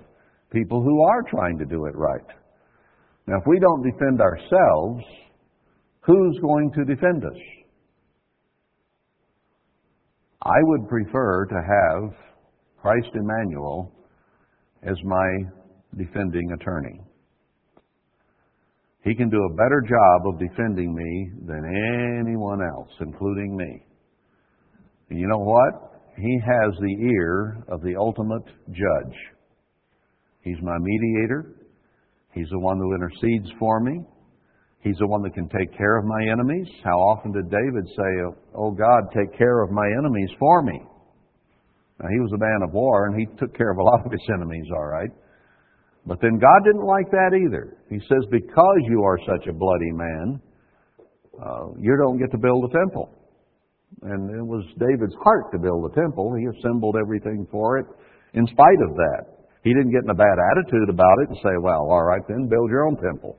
people 0.51 0.81
who 0.81 1.01
are 1.03 1.23
trying 1.29 1.57
to 1.59 1.65
do 1.65 1.85
it 1.85 1.95
right. 1.95 2.27
Now, 3.27 3.37
if 3.37 3.43
we 3.47 3.59
don't 3.59 3.83
defend 3.83 4.19
ourselves, 4.21 5.03
who's 6.01 6.39
going 6.41 6.71
to 6.75 6.85
defend 6.85 7.23
us? 7.23 7.39
I 10.41 10.59
would 10.61 10.87
prefer 10.87 11.45
to 11.45 11.55
have 11.55 12.13
Christ 12.81 13.09
Emmanuel 13.15 13.91
as 14.83 14.95
my 15.03 15.27
defending 15.97 16.51
attorney. 16.53 17.01
He 19.07 19.15
can 19.15 19.29
do 19.29 19.41
a 19.41 19.53
better 19.53 19.81
job 19.87 20.27
of 20.27 20.37
defending 20.37 20.93
me 20.93 21.31
than 21.45 21.63
anyone 22.19 22.59
else, 22.61 22.89
including 22.99 23.55
me. 23.55 23.85
And 25.09 25.17
you 25.17 25.27
know 25.29 25.37
what? 25.37 26.03
He 26.17 26.41
has 26.45 26.73
the 26.81 27.07
ear 27.13 27.63
of 27.69 27.81
the 27.83 27.95
ultimate 27.95 28.43
judge. 28.67 29.15
He's 30.41 30.57
my 30.61 30.77
mediator. 30.77 31.55
He's 32.33 32.49
the 32.51 32.59
one 32.59 32.79
who 32.79 32.95
intercedes 32.95 33.49
for 33.57 33.79
me. 33.79 34.01
He's 34.81 34.97
the 34.97 35.07
one 35.07 35.21
that 35.23 35.33
can 35.33 35.47
take 35.57 35.77
care 35.77 35.97
of 35.97 36.03
my 36.03 36.21
enemies. 36.29 36.67
How 36.83 36.97
often 36.97 37.31
did 37.31 37.49
David 37.49 37.87
say, 37.95 38.37
Oh 38.55 38.71
God, 38.71 39.03
take 39.15 39.37
care 39.37 39.63
of 39.63 39.71
my 39.71 39.87
enemies 39.99 40.31
for 40.37 40.63
me? 40.63 40.81
Now, 42.01 42.09
he 42.09 42.19
was 42.19 42.31
a 42.33 42.37
man 42.37 42.59
of 42.61 42.73
war, 42.73 43.07
and 43.07 43.19
he 43.19 43.25
took 43.37 43.55
care 43.57 43.71
of 43.71 43.77
a 43.77 43.83
lot 43.83 44.05
of 44.05 44.11
his 44.11 44.21
enemies, 44.35 44.65
all 44.75 44.85
right. 44.85 45.09
But 46.07 46.19
then 46.21 46.39
God 46.39 46.63
didn't 46.63 46.87
like 46.87 47.11
that 47.11 47.35
either. 47.35 47.75
He 47.89 47.99
says, 48.07 48.23
because 48.31 48.79
you 48.87 49.03
are 49.03 49.19
such 49.27 49.45
a 49.47 49.53
bloody 49.53 49.91
man, 49.91 50.39
uh, 51.35 51.75
you 51.77 51.99
don't 51.99 52.17
get 52.17 52.31
to 52.31 52.37
build 52.39 52.63
a 52.63 52.71
temple. 52.71 53.11
And 54.03 54.31
it 54.31 54.43
was 54.43 54.63
David's 54.79 55.15
heart 55.21 55.51
to 55.51 55.59
build 55.59 55.91
a 55.91 55.93
temple. 55.93 56.33
He 56.39 56.47
assembled 56.47 56.95
everything 56.95 57.45
for 57.51 57.77
it 57.77 57.85
in 58.33 58.47
spite 58.47 58.81
of 58.87 58.95
that. 58.95 59.21
He 59.63 59.73
didn't 59.73 59.91
get 59.91 60.03
in 60.03 60.09
a 60.09 60.15
bad 60.15 60.37
attitude 60.55 60.87
about 60.87 61.17
it 61.23 61.29
and 61.29 61.37
say, 61.43 61.55
well, 61.59 61.91
all 61.91 62.03
right 62.03 62.23
then, 62.29 62.47
build 62.47 62.71
your 62.71 62.87
own 62.87 62.95
temple. 62.95 63.37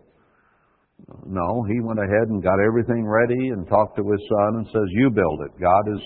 No, 1.24 1.64
he 1.68 1.80
went 1.80 2.00
ahead 2.00 2.28
and 2.28 2.42
got 2.42 2.60
everything 2.60 3.06
ready 3.06 3.48
and 3.48 3.66
talked 3.66 3.96
to 3.96 4.04
his 4.04 4.20
son 4.28 4.60
and 4.60 4.66
says, 4.66 4.88
you 4.90 5.08
build 5.08 5.40
it. 5.46 5.60
God 5.60 5.84
is 5.94 6.02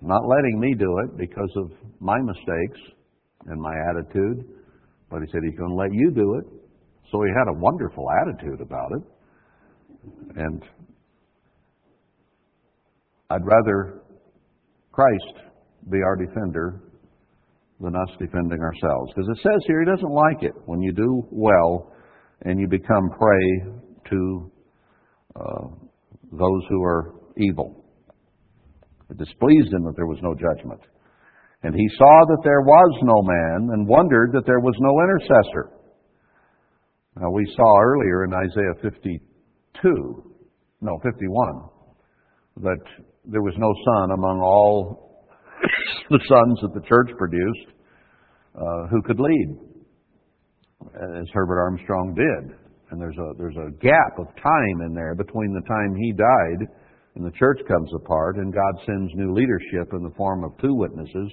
not 0.00 0.26
letting 0.26 0.58
me 0.58 0.74
do 0.74 0.98
it 1.04 1.16
because 1.16 1.52
of 1.56 1.70
my 2.00 2.18
mistakes 2.20 2.80
and 3.46 3.60
my 3.60 3.74
attitude. 3.90 4.44
But 5.10 5.20
he 5.20 5.26
said 5.30 5.40
he's 5.44 5.58
going 5.58 5.70
to 5.70 5.76
let 5.76 5.92
you 5.92 6.10
do 6.10 6.34
it. 6.38 6.44
So 7.10 7.22
he 7.22 7.30
had 7.30 7.48
a 7.48 7.58
wonderful 7.58 8.06
attitude 8.22 8.60
about 8.60 8.90
it. 8.92 9.02
And 10.36 10.62
I'd 13.30 13.44
rather 13.44 14.02
Christ 14.92 15.34
be 15.90 15.98
our 16.02 16.16
defender 16.16 16.80
than 17.80 17.94
us 17.94 18.08
defending 18.18 18.60
ourselves. 18.60 19.12
Because 19.14 19.28
it 19.28 19.42
says 19.42 19.62
here 19.66 19.80
he 19.80 19.90
doesn't 19.90 20.10
like 20.10 20.42
it 20.42 20.54
when 20.66 20.80
you 20.80 20.92
do 20.92 21.26
well 21.30 21.92
and 22.42 22.58
you 22.58 22.66
become 22.66 23.10
prey 23.18 23.72
to 24.10 24.52
uh, 25.36 25.66
those 26.32 26.62
who 26.68 26.82
are 26.82 27.14
evil. 27.36 27.84
It 29.10 29.18
displeased 29.18 29.72
him 29.72 29.84
that 29.84 29.94
there 29.96 30.06
was 30.06 30.18
no 30.22 30.34
judgment. 30.34 30.80
And 31.64 31.74
he 31.74 31.88
saw 31.96 32.26
that 32.28 32.42
there 32.44 32.60
was 32.60 32.92
no 33.02 33.22
man 33.22 33.72
and 33.72 33.88
wondered 33.88 34.32
that 34.32 34.44
there 34.44 34.60
was 34.60 34.74
no 34.80 35.00
intercessor. 35.00 35.70
Now, 37.18 37.30
we 37.30 37.50
saw 37.56 37.80
earlier 37.80 38.24
in 38.24 38.34
Isaiah 38.34 38.74
52, 38.82 40.32
no, 40.82 40.98
51, 41.02 41.62
that 42.64 42.84
there 43.24 43.40
was 43.40 43.54
no 43.56 43.72
son 43.72 44.10
among 44.10 44.40
all 44.42 45.24
the 46.10 46.20
sons 46.28 46.58
that 46.60 46.74
the 46.74 46.86
church 46.86 47.08
produced 47.16 47.72
uh, 48.54 48.86
who 48.90 49.00
could 49.00 49.18
lead, 49.18 49.56
as 50.84 51.26
Herbert 51.32 51.60
Armstrong 51.62 52.14
did. 52.14 52.58
And 52.90 53.00
there's 53.00 53.16
a, 53.16 53.32
there's 53.38 53.56
a 53.56 53.72
gap 53.80 54.18
of 54.18 54.26
time 54.36 54.84
in 54.84 54.92
there 54.92 55.14
between 55.14 55.54
the 55.54 55.66
time 55.66 55.96
he 55.96 56.12
died 56.12 56.68
and 57.14 57.24
the 57.24 57.38
church 57.38 57.60
comes 57.66 57.88
apart 57.94 58.36
and 58.36 58.52
God 58.52 58.74
sends 58.84 59.10
new 59.14 59.32
leadership 59.32 59.94
in 59.94 60.02
the 60.02 60.14
form 60.16 60.44
of 60.44 60.52
two 60.60 60.74
witnesses 60.74 61.32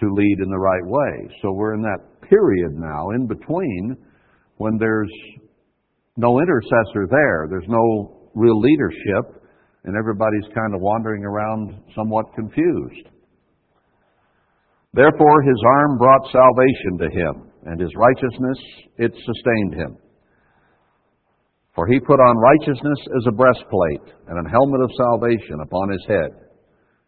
to 0.00 0.06
lead 0.12 0.38
in 0.42 0.50
the 0.50 0.58
right 0.58 0.84
way. 0.84 1.36
So 1.42 1.52
we're 1.52 1.74
in 1.74 1.82
that 1.82 2.28
period 2.28 2.72
now 2.74 3.10
in 3.10 3.26
between 3.26 3.96
when 4.56 4.76
there's 4.78 5.10
no 6.16 6.40
intercessor 6.40 7.06
there, 7.10 7.46
there's 7.50 7.68
no 7.68 8.30
real 8.34 8.60
leadership, 8.60 9.42
and 9.84 9.96
everybody's 9.96 10.46
kind 10.54 10.74
of 10.74 10.80
wandering 10.80 11.24
around 11.24 11.74
somewhat 11.94 12.26
confused. 12.34 13.08
Therefore, 14.92 15.42
his 15.42 15.60
arm 15.66 15.98
brought 15.98 16.30
salvation 16.30 16.98
to 16.98 17.08
him, 17.10 17.50
and 17.66 17.80
his 17.80 17.90
righteousness, 17.96 18.58
it 18.98 19.12
sustained 19.12 19.74
him. 19.74 19.96
For 21.74 21.88
he 21.88 21.98
put 21.98 22.20
on 22.20 22.36
righteousness 22.38 22.98
as 23.18 23.26
a 23.26 23.32
breastplate, 23.34 24.14
and 24.28 24.38
an 24.38 24.46
helmet 24.46 24.80
of 24.82 24.90
salvation 24.96 25.58
upon 25.62 25.90
his 25.90 26.04
head. 26.06 26.30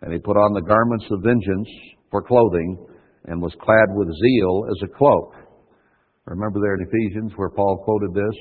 And 0.02 0.12
he 0.12 0.18
put 0.18 0.36
on 0.36 0.52
the 0.52 0.66
garments 0.66 1.06
of 1.10 1.22
vengeance 1.22 1.68
for 2.10 2.22
clothing, 2.22 2.86
and 3.26 3.42
was 3.42 3.54
clad 3.60 3.88
with 3.90 4.08
zeal 4.08 4.64
as 4.70 4.88
a 4.88 4.96
cloak. 4.96 5.34
Remember 6.26 6.60
there 6.60 6.74
in 6.74 6.86
Ephesians 6.86 7.32
where 7.36 7.50
Paul 7.50 7.82
quoted 7.84 8.14
this? 8.14 8.36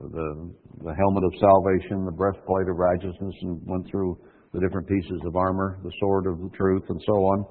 The, 0.00 0.52
the 0.84 0.94
helmet 0.94 1.24
of 1.24 1.32
salvation, 1.40 2.04
the 2.04 2.12
breastplate 2.12 2.68
of 2.68 2.76
righteousness, 2.76 3.34
and 3.42 3.60
went 3.66 3.90
through 3.90 4.18
the 4.52 4.60
different 4.60 4.88
pieces 4.88 5.20
of 5.26 5.36
armor, 5.36 5.78
the 5.82 5.92
sword 6.00 6.26
of 6.26 6.38
the 6.38 6.50
truth, 6.56 6.84
and 6.88 7.00
so 7.04 7.12
on. 7.12 7.44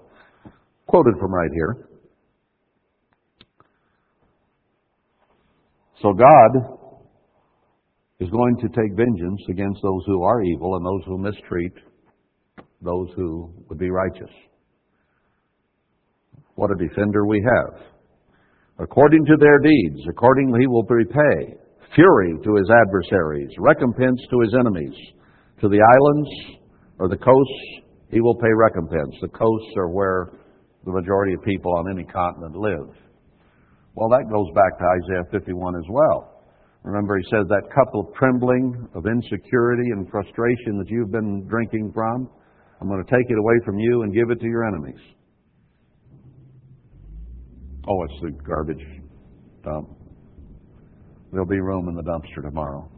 Quoted 0.88 1.16
from 1.20 1.34
right 1.34 1.52
here. 1.54 1.88
So 6.02 6.14
God 6.14 6.78
is 8.20 8.30
going 8.30 8.58
to 8.58 8.68
take 8.70 8.96
vengeance 8.96 9.42
against 9.50 9.82
those 9.82 10.04
who 10.06 10.24
are 10.24 10.44
evil 10.44 10.76
and 10.76 10.86
those 10.86 11.02
who 11.06 11.18
mistreat 11.18 11.74
those 12.82 13.10
who 13.16 13.52
would 13.70 13.80
be 13.80 13.90
righteous. 13.90 14.30
What 16.58 16.72
a 16.72 16.88
defender 16.88 17.28
we 17.28 17.38
have. 17.46 17.86
According 18.80 19.26
to 19.26 19.38
their 19.40 19.60
deeds, 19.60 20.02
accordingly 20.10 20.62
he 20.62 20.68
will 20.68 20.82
repay. 20.90 21.54
Fury 21.94 22.34
to 22.44 22.56
his 22.56 22.70
adversaries, 22.82 23.54
recompense 23.60 24.20
to 24.32 24.40
his 24.42 24.56
enemies. 24.60 24.98
To 25.62 25.70
the 25.70 25.78
islands 25.78 26.58
or 26.98 27.10
the 27.10 27.18
coasts, 27.18 27.62
he 28.10 28.22
will 28.22 28.34
pay 28.36 28.50
recompense. 28.50 29.14
The 29.22 29.30
coasts 29.30 29.74
are 29.78 29.90
where 29.90 30.34
the 30.84 30.92
majority 30.92 31.34
of 31.34 31.44
people 31.44 31.78
on 31.78 31.92
any 31.94 32.06
continent 32.06 32.56
live. 32.56 32.90
Well, 33.94 34.10
that 34.10 34.26
goes 34.34 34.50
back 34.56 34.80
to 34.80 34.86
Isaiah 35.06 35.30
51 35.32 35.76
as 35.76 35.86
well. 35.92 36.42
Remember, 36.82 37.18
he 37.18 37.26
says 37.30 37.46
that 37.50 37.70
cup 37.70 37.94
of 37.94 38.16
trembling, 38.16 38.88
of 38.96 39.06
insecurity 39.06 39.92
and 39.94 40.10
frustration 40.10 40.80
that 40.80 40.90
you've 40.90 41.12
been 41.12 41.46
drinking 41.48 41.92
from, 41.94 42.30
I'm 42.82 42.88
going 42.88 43.04
to 43.04 43.12
take 43.12 43.30
it 43.30 43.38
away 43.38 43.56
from 43.64 43.78
you 43.78 44.02
and 44.02 44.14
give 44.14 44.32
it 44.32 44.40
to 44.40 44.48
your 44.48 44.66
enemies. 44.66 45.17
Oh, 47.88 48.04
it's 48.04 48.22
the 48.22 48.32
garbage 48.44 48.86
dump. 49.64 49.90
There'll 51.32 51.48
be 51.48 51.62
room 51.62 51.88
in 51.90 51.96
the 51.96 52.04
dumpster 52.04 52.42
tomorrow. 52.42 52.90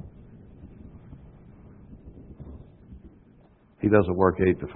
He 3.81 3.87
doesn't 3.87 4.15
work 4.15 4.39
8 4.41 4.59
to 4.59 4.67
5. 4.67 4.73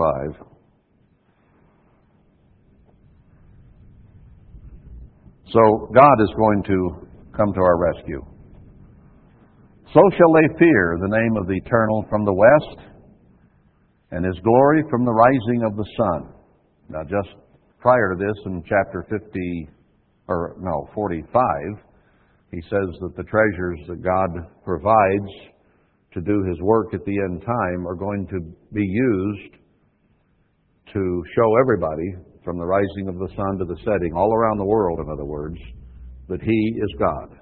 So 5.51 5.89
God 5.93 6.21
is 6.21 6.33
going 6.37 6.63
to 6.63 7.07
come 7.35 7.53
to 7.53 7.59
our 7.59 7.77
rescue. 7.77 8.25
So 9.93 10.01
shall 10.17 10.33
they 10.33 10.47
fear 10.57 10.97
the 11.01 11.07
name 11.07 11.37
of 11.37 11.47
the 11.47 11.53
Eternal 11.53 12.05
from 12.09 12.25
the 12.25 12.33
west, 12.33 12.87
and 14.11 14.25
his 14.25 14.39
glory 14.43 14.83
from 14.89 15.05
the 15.05 15.11
rising 15.11 15.63
of 15.63 15.75
the 15.75 15.85
sun. 15.97 16.33
Now, 16.89 17.03
just 17.03 17.35
prior 17.79 18.15
to 18.15 18.23
this, 18.23 18.35
in 18.45 18.63
chapter 18.67 19.05
50, 19.09 19.69
or 20.27 20.55
no, 20.59 20.89
45, 20.93 21.31
he 22.51 22.61
says 22.69 22.89
that 23.01 23.13
the 23.17 23.23
treasures 23.23 23.79
that 23.87 24.03
God 24.03 24.29
provides 24.63 25.53
to 26.13 26.21
do 26.21 26.43
his 26.47 26.59
work 26.61 26.93
at 26.93 27.03
the 27.05 27.17
end 27.17 27.41
time 27.41 27.87
are 27.87 27.95
going 27.95 28.27
to 28.27 28.39
be 28.73 28.85
used 28.85 29.55
to 30.93 31.23
show 31.35 31.49
everybody 31.61 32.13
from 32.43 32.57
the 32.57 32.65
rising 32.65 33.07
of 33.07 33.17
the 33.17 33.29
sun 33.35 33.57
to 33.57 33.65
the 33.65 33.77
setting, 33.83 34.13
all 34.15 34.31
around 34.33 34.57
the 34.57 34.65
world, 34.65 34.99
in 34.99 35.11
other 35.11 35.25
words, 35.25 35.57
that 36.29 36.41
he 36.41 36.73
is 36.77 36.93
God. 36.99 37.39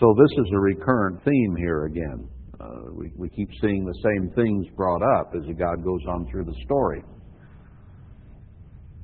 So 0.00 0.14
this 0.18 0.30
is 0.38 0.52
a 0.52 0.58
recurrent 0.58 1.22
theme 1.24 1.56
here 1.56 1.84
again. 1.84 2.28
Uh, 2.60 2.92
we, 2.94 3.12
we 3.16 3.28
keep 3.30 3.48
seeing 3.60 3.84
the 3.84 3.98
same 4.02 4.30
things 4.34 4.66
brought 4.76 5.02
up 5.18 5.32
as 5.36 5.42
God 5.56 5.84
goes 5.84 6.00
on 6.08 6.26
through 6.30 6.44
the 6.44 6.56
story. 6.64 7.02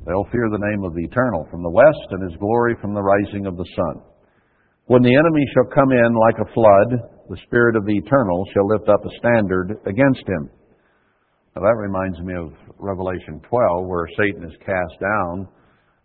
They'll 0.06 0.28
fear 0.30 0.48
the 0.52 0.60
name 0.70 0.84
of 0.84 0.92
the 0.92 1.04
Eternal 1.04 1.48
from 1.50 1.62
the 1.62 1.72
west 1.72 2.06
and 2.10 2.28
his 2.28 2.38
glory 2.38 2.76
from 2.80 2.92
the 2.92 3.02
rising 3.02 3.46
of 3.46 3.56
the 3.56 3.68
sun. 3.74 4.04
When 4.86 5.00
the 5.00 5.16
enemy 5.16 5.44
shall 5.54 5.72
come 5.72 5.92
in 5.92 6.12
like 6.12 6.36
a 6.44 6.52
flood, 6.52 6.90
the 7.32 7.40
Spirit 7.48 7.76
of 7.76 7.86
the 7.86 7.96
Eternal 7.96 8.44
shall 8.52 8.68
lift 8.68 8.88
up 8.88 9.00
a 9.00 9.16
standard 9.16 9.80
against 9.88 10.28
him. 10.28 10.50
Now 11.56 11.62
that 11.62 11.80
reminds 11.80 12.20
me 12.20 12.34
of 12.36 12.52
Revelation 12.76 13.40
12, 13.48 13.86
where 13.88 14.04
Satan 14.18 14.44
is 14.44 14.56
cast 14.60 15.00
down 15.00 15.48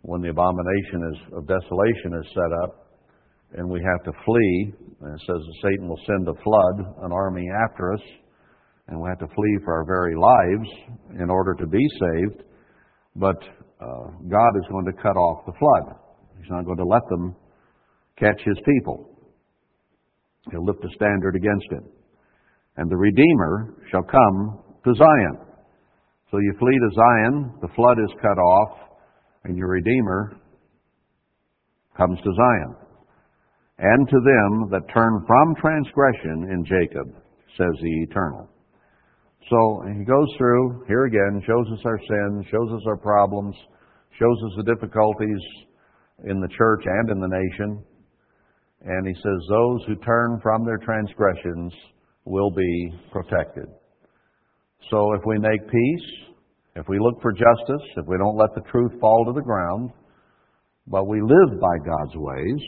when 0.00 0.22
the 0.22 0.30
abomination 0.30 1.04
is, 1.12 1.18
of 1.36 1.44
desolation 1.44 2.16
is 2.16 2.32
set 2.32 2.52
up, 2.64 2.96
and 3.52 3.68
we 3.68 3.84
have 3.84 4.02
to 4.08 4.18
flee. 4.24 4.72
And 5.02 5.12
it 5.12 5.20
says 5.28 5.44
that 5.44 5.60
Satan 5.60 5.88
will 5.88 6.00
send 6.06 6.24
a 6.24 6.40
flood, 6.40 7.04
an 7.04 7.12
army 7.12 7.44
after 7.68 7.92
us, 7.92 8.04
and 8.88 8.98
we 8.98 9.10
have 9.10 9.18
to 9.18 9.34
flee 9.34 9.58
for 9.62 9.74
our 9.74 9.84
very 9.84 10.16
lives 10.16 11.20
in 11.20 11.28
order 11.28 11.54
to 11.54 11.66
be 11.66 11.84
saved. 12.00 12.48
But 13.16 13.36
uh, 13.80 14.10
God 14.28 14.52
is 14.56 14.66
going 14.70 14.84
to 14.86 14.92
cut 14.92 15.16
off 15.16 15.46
the 15.46 15.52
flood. 15.58 15.96
He's 16.38 16.50
not 16.50 16.64
going 16.64 16.78
to 16.78 16.84
let 16.84 17.02
them 17.08 17.34
catch 18.18 18.40
his 18.44 18.58
people. 18.64 19.08
He'll 20.50 20.64
lift 20.64 20.84
a 20.84 20.94
standard 20.94 21.36
against 21.36 21.66
him. 21.70 21.84
And 22.76 22.90
the 22.90 22.96
Redeemer 22.96 23.74
shall 23.90 24.02
come 24.02 24.60
to 24.84 24.94
Zion. 24.94 25.38
So 26.30 26.38
you 26.38 26.54
flee 26.58 26.78
to 26.78 26.94
Zion, 26.94 27.54
the 27.60 27.68
flood 27.74 27.98
is 27.98 28.10
cut 28.22 28.38
off, 28.38 28.78
and 29.44 29.56
your 29.56 29.68
Redeemer 29.68 30.36
comes 31.96 32.18
to 32.18 32.32
Zion. 32.34 32.76
And 33.78 34.08
to 34.08 34.16
them 34.16 34.70
that 34.70 34.92
turn 34.92 35.24
from 35.26 35.54
transgression 35.60 36.50
in 36.52 36.64
Jacob, 36.64 37.14
says 37.56 37.80
the 37.82 38.02
Eternal. 38.08 38.48
So 39.48 39.82
he 39.98 40.04
goes 40.04 40.28
through, 40.38 40.84
here 40.86 41.04
again, 41.04 41.42
shows 41.46 41.66
us 41.72 41.84
our 41.84 41.98
sins, 41.98 42.46
shows 42.50 42.70
us 42.72 42.82
our 42.86 42.96
problems, 42.96 43.54
shows 44.18 44.38
us 44.46 44.52
the 44.58 44.74
difficulties 44.74 45.40
in 46.24 46.40
the 46.40 46.48
church 46.56 46.82
and 46.84 47.10
in 47.10 47.20
the 47.20 47.28
nation. 47.28 47.82
And 48.82 49.06
he 49.06 49.14
says, 49.14 49.38
Those 49.48 49.80
who 49.86 49.96
turn 49.96 50.38
from 50.42 50.64
their 50.64 50.78
transgressions 50.78 51.72
will 52.24 52.50
be 52.50 52.92
protected. 53.12 53.66
So 54.90 55.14
if 55.14 55.22
we 55.26 55.38
make 55.38 55.60
peace, 55.70 56.08
if 56.76 56.86
we 56.88 56.98
look 56.98 57.20
for 57.20 57.32
justice, 57.32 57.86
if 57.96 58.06
we 58.06 58.16
don't 58.18 58.36
let 58.36 58.54
the 58.54 58.68
truth 58.70 58.92
fall 59.00 59.24
to 59.26 59.32
the 59.32 59.42
ground, 59.44 59.90
but 60.86 61.06
we 61.06 61.20
live 61.20 61.60
by 61.60 61.76
God's 61.84 62.16
ways, 62.16 62.60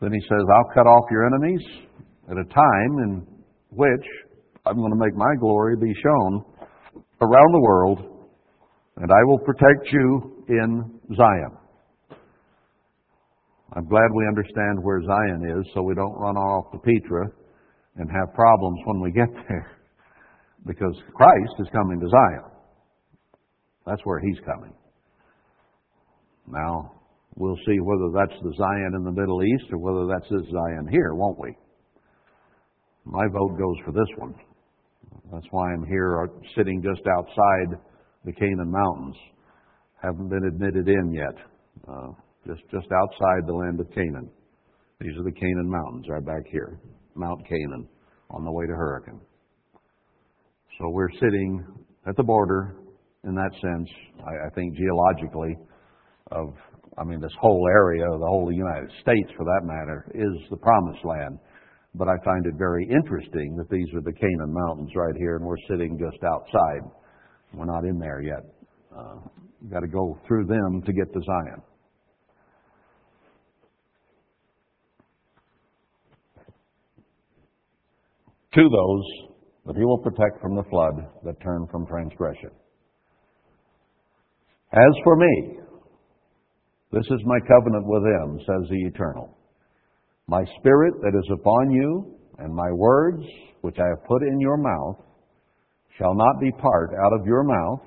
then 0.00 0.12
he 0.12 0.20
says, 0.20 0.44
I'll 0.54 0.74
cut 0.74 0.86
off 0.86 1.04
your 1.10 1.26
enemies 1.26 1.60
at 2.30 2.36
a 2.36 2.44
time 2.44 2.98
in 3.04 3.26
which 3.70 4.06
I'm 4.66 4.76
going 4.76 4.92
to 4.92 4.98
make 4.98 5.14
my 5.14 5.34
glory 5.40 5.76
be 5.76 5.92
shown 6.02 6.44
around 7.20 7.52
the 7.52 7.60
world, 7.60 7.98
and 8.96 9.10
I 9.10 9.24
will 9.24 9.38
protect 9.38 9.90
you 9.92 10.44
in 10.48 11.00
Zion. 11.16 11.56
I'm 13.72 13.86
glad 13.86 14.08
we 14.14 14.26
understand 14.26 14.82
where 14.82 15.00
Zion 15.02 15.58
is 15.58 15.66
so 15.74 15.82
we 15.82 15.94
don't 15.94 16.18
run 16.18 16.36
off 16.36 16.72
to 16.72 16.78
Petra 16.78 17.28
and 17.96 18.10
have 18.10 18.34
problems 18.34 18.78
when 18.84 19.00
we 19.00 19.12
get 19.12 19.28
there. 19.48 19.76
Because 20.66 20.94
Christ 21.14 21.54
is 21.60 21.68
coming 21.72 22.00
to 22.00 22.08
Zion. 22.08 22.50
That's 23.86 24.02
where 24.04 24.18
he's 24.20 24.38
coming. 24.44 24.74
Now, 26.48 26.92
we'll 27.36 27.56
see 27.66 27.78
whether 27.80 28.10
that's 28.12 28.38
the 28.42 28.52
Zion 28.58 28.92
in 28.96 29.04
the 29.04 29.12
Middle 29.12 29.42
East 29.42 29.72
or 29.72 29.78
whether 29.78 30.06
that's 30.06 30.28
this 30.30 30.50
Zion 30.52 30.88
here, 30.90 31.14
won't 31.14 31.38
we? 31.38 31.56
My 33.04 33.26
vote 33.32 33.56
goes 33.58 33.76
for 33.84 33.92
this 33.92 34.08
one. 34.18 34.34
That's 35.32 35.46
why 35.50 35.72
I'm 35.72 35.84
here 35.86 36.24
uh, 36.24 36.26
sitting 36.56 36.82
just 36.82 37.06
outside 37.06 37.78
the 38.24 38.32
Canaan 38.32 38.70
Mountains. 38.70 39.16
Haven't 40.02 40.28
been 40.28 40.44
admitted 40.44 40.88
in 40.88 41.12
yet. 41.12 41.36
Uh, 41.88 42.12
just, 42.46 42.62
just 42.70 42.86
outside 42.92 43.46
the 43.46 43.52
land 43.52 43.80
of 43.80 43.90
Canaan. 43.94 44.30
These 45.00 45.16
are 45.18 45.24
the 45.24 45.32
Canaan 45.32 45.70
Mountains 45.70 46.06
right 46.08 46.24
back 46.24 46.42
here. 46.50 46.80
Mount 47.14 47.46
Canaan 47.48 47.88
on 48.30 48.44
the 48.44 48.52
way 48.52 48.66
to 48.66 48.72
Hurricane. 48.72 49.20
So 50.78 50.88
we're 50.88 51.12
sitting 51.20 51.64
at 52.06 52.16
the 52.16 52.22
border 52.22 52.76
in 53.24 53.34
that 53.34 53.50
sense, 53.60 53.88
I, 54.20 54.46
I 54.46 54.50
think 54.54 54.76
geologically, 54.76 55.56
of, 56.32 56.54
I 56.98 57.04
mean, 57.04 57.20
this 57.20 57.34
whole 57.40 57.66
area, 57.68 58.04
the 58.04 58.26
whole 58.26 58.50
United 58.52 58.90
States 59.02 59.30
for 59.36 59.44
that 59.44 59.60
matter, 59.64 60.10
is 60.14 60.48
the 60.50 60.56
promised 60.56 61.04
land. 61.04 61.38
But 61.94 62.08
I 62.08 62.14
find 62.24 62.46
it 62.46 62.54
very 62.56 62.84
interesting 62.84 63.56
that 63.56 63.68
these 63.68 63.88
are 63.94 64.00
the 64.00 64.12
Canaan 64.12 64.52
Mountains 64.52 64.90
right 64.94 65.14
here, 65.18 65.36
and 65.36 65.44
we're 65.44 65.56
sitting 65.68 65.98
just 65.98 66.22
outside. 66.22 66.82
We're 67.52 67.64
not 67.64 67.84
in 67.84 67.98
there 67.98 68.22
yet. 68.22 68.44
Uh, 68.96 69.16
got 69.70 69.80
to 69.80 69.88
go 69.88 70.18
through 70.26 70.46
them 70.46 70.82
to 70.86 70.92
get 70.92 71.12
to 71.12 71.20
Zion. 71.20 71.62
To 78.54 78.62
those 78.62 79.30
that 79.66 79.76
he 79.76 79.84
will 79.84 79.98
protect 79.98 80.40
from 80.40 80.56
the 80.56 80.64
flood 80.70 81.06
that 81.24 81.40
turn 81.42 81.66
from 81.70 81.86
transgression. 81.86 82.50
As 84.72 84.94
for 85.04 85.16
me, 85.16 85.58
this 86.92 87.04
is 87.10 87.20
my 87.24 87.38
covenant 87.40 87.84
with 87.86 88.02
them, 88.02 88.38
says 88.40 88.68
the 88.68 88.86
Eternal. 88.86 89.36
My 90.30 90.44
spirit 90.60 90.94
that 91.02 91.18
is 91.18 91.28
upon 91.32 91.72
you, 91.72 92.14
and 92.38 92.54
my 92.54 92.70
words 92.70 93.20
which 93.62 93.74
I 93.80 93.88
have 93.88 94.06
put 94.06 94.22
in 94.22 94.38
your 94.38 94.56
mouth, 94.56 95.04
shall 95.98 96.14
not 96.14 96.40
depart 96.40 96.90
out 97.04 97.12
of 97.18 97.26
your 97.26 97.42
mouth, 97.42 97.80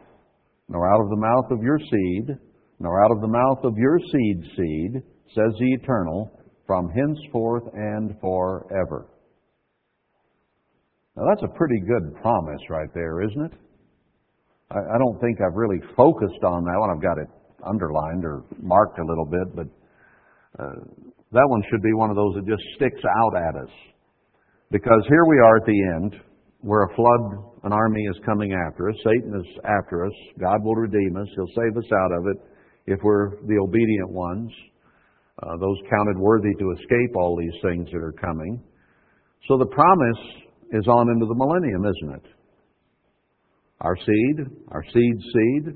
nor 0.68 0.94
out 0.94 1.02
of 1.02 1.10
the 1.10 1.16
mouth 1.16 1.52
of 1.52 1.64
your 1.64 1.80
seed, 1.80 2.38
nor 2.82 3.02
out 3.06 3.12
of 3.12 3.22
the 3.22 3.30
mouth 3.30 3.60
of 3.64 3.78
your 3.78 3.98
seed 3.98 4.44
seed, 4.58 5.04
says 5.34 5.54
the 5.58 5.78
Eternal, 5.82 6.38
from 6.68 6.90
henceforth 6.90 7.64
and 7.76 8.14
forever. 8.20 9.08
Now 11.16 11.24
that's 11.30 11.44
a 11.44 11.58
pretty 11.58 11.80
good 11.80 12.22
promise 12.22 12.62
right 12.70 12.90
there, 12.94 13.22
isn't 13.22 13.46
it? 13.46 13.54
I, 14.70 14.98
don't 15.00 15.18
think 15.22 15.40
I've 15.40 15.56
really 15.56 15.80
focused 15.96 16.44
on 16.44 16.66
that 16.66 16.78
one. 16.78 16.90
I've 16.90 17.02
got 17.02 17.18
it 17.20 17.30
underlined 17.66 18.26
or 18.26 18.44
marked 18.62 19.00
a 19.00 19.06
little 19.06 19.30
bit, 19.32 19.56
but 19.56 19.68
uh, 20.62 21.13
that 21.34 21.48
one 21.50 21.64
should 21.70 21.82
be 21.82 21.94
one 21.94 22.10
of 22.10 22.16
those 22.16 22.36
that 22.36 22.48
just 22.48 22.64
sticks 22.76 23.02
out 23.02 23.34
at 23.36 23.56
us. 23.56 23.74
Because 24.72 25.04
here 25.10 25.26
we 25.26 25.38
are 25.40 25.58
at 25.58 25.66
the 25.66 25.82
end, 25.98 26.16
where 26.62 26.84
a 26.84 26.96
flood, 26.96 27.44
an 27.64 27.74
army 27.74 28.02
is 28.10 28.18
coming 28.26 28.54
after 28.54 28.90
us. 28.90 28.96
Satan 29.04 29.34
is 29.36 29.60
after 29.66 30.06
us. 30.06 30.14
God 30.40 30.64
will 30.64 30.76
redeem 30.76 31.18
us. 31.18 31.28
He'll 31.36 31.56
save 31.56 31.76
us 31.78 31.92
out 31.92 32.12
of 32.18 32.28
it 32.28 32.38
if 32.86 33.00
we're 33.04 33.42
the 33.48 33.58
obedient 33.62 34.12
ones, 34.12 34.52
uh, 35.42 35.58
those 35.60 35.78
counted 35.90 36.18
worthy 36.18 36.54
to 36.60 36.72
escape 36.72 37.16
all 37.16 37.38
these 37.38 37.62
things 37.62 37.88
that 37.92 37.98
are 38.00 38.14
coming. 38.14 38.62
So 39.48 39.58
the 39.58 39.68
promise 39.68 40.24
is 40.72 40.88
on 40.88 41.10
into 41.10 41.26
the 41.26 41.36
millennium, 41.36 41.86
isn't 41.86 42.16
it? 42.16 42.32
Our 43.82 43.96
seed, 43.98 44.48
our 44.70 44.84
seed's 44.84 45.24
seed, 45.24 45.76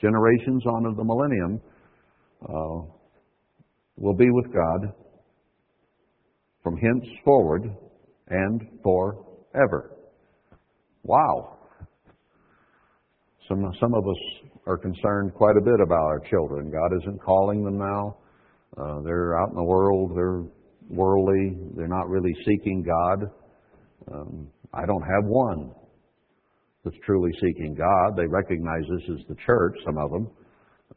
generations 0.00 0.64
on 0.66 0.86
into 0.86 0.96
the 0.96 1.04
millennium, 1.04 1.60
uh, 2.42 2.93
will 3.96 4.14
be 4.14 4.30
with 4.30 4.52
God 4.52 4.92
from 6.62 6.76
henceforward 6.76 7.70
and 8.28 8.60
forever. 8.82 9.92
Wow. 11.02 11.58
Some, 13.48 13.70
some 13.78 13.94
of 13.94 14.04
us 14.08 14.50
are 14.66 14.78
concerned 14.78 15.34
quite 15.34 15.56
a 15.58 15.64
bit 15.64 15.80
about 15.84 16.04
our 16.04 16.20
children. 16.30 16.70
God 16.70 16.96
isn't 17.02 17.22
calling 17.22 17.62
them 17.62 17.78
now. 17.78 18.16
Uh, 18.76 19.02
they're 19.02 19.38
out 19.38 19.50
in 19.50 19.56
the 19.56 19.62
world. 19.62 20.12
They're 20.16 20.42
worldly. 20.88 21.56
They're 21.76 21.88
not 21.88 22.08
really 22.08 22.32
seeking 22.46 22.82
God. 22.82 23.30
Um, 24.12 24.48
I 24.72 24.86
don't 24.86 25.02
have 25.02 25.24
one 25.24 25.72
that's 26.84 26.96
truly 27.04 27.30
seeking 27.40 27.74
God. 27.74 28.16
They 28.16 28.26
recognize 28.26 28.82
this 28.90 29.18
as 29.18 29.26
the 29.28 29.36
church, 29.46 29.74
some 29.84 29.98
of 29.98 30.10
them, 30.10 30.30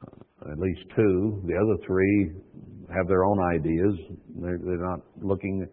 uh, 0.02 0.52
at 0.52 0.58
least 0.58 0.82
two. 0.96 1.44
The 1.46 1.54
other 1.54 1.86
three 1.86 2.32
have 2.96 3.08
their 3.08 3.26
own 3.26 3.40
ideas. 3.54 3.94
They're, 4.42 4.60
they're 4.64 4.86
not 4.86 5.00
looking. 5.22 5.68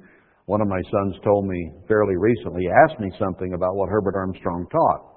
One 0.47 0.61
of 0.61 0.69
my 0.69 0.81
sons 0.91 1.17
told 1.25 1.47
me 1.47 1.73
fairly 1.89 2.17
recently, 2.17 2.63
he 2.63 2.71
asked 2.71 3.01
me 3.01 3.11
something 3.19 3.55
about 3.55 3.77
what 3.77 3.89
Herbert 3.89 4.15
Armstrong 4.17 4.67
taught. 4.71 5.15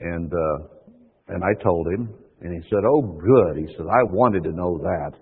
And, 0.00 0.32
uh, 0.32 0.66
and 1.28 1.42
I 1.44 1.62
told 1.62 1.86
him, 1.88 2.14
and 2.40 2.52
he 2.52 2.68
said, 2.68 2.80
Oh, 2.86 3.00
good. 3.00 3.56
He 3.56 3.74
said, 3.76 3.86
I 3.86 4.02
wanted 4.10 4.44
to 4.44 4.52
know 4.52 4.78
that. 4.78 5.12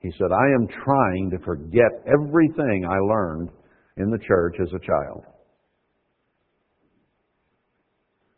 He 0.00 0.12
said, 0.12 0.28
I 0.30 0.46
am 0.54 0.68
trying 0.84 1.30
to 1.30 1.38
forget 1.44 1.90
everything 2.06 2.86
I 2.88 2.98
learned 2.98 3.50
in 3.96 4.10
the 4.10 4.18
church 4.18 4.56
as 4.62 4.68
a 4.68 4.86
child. 4.86 5.24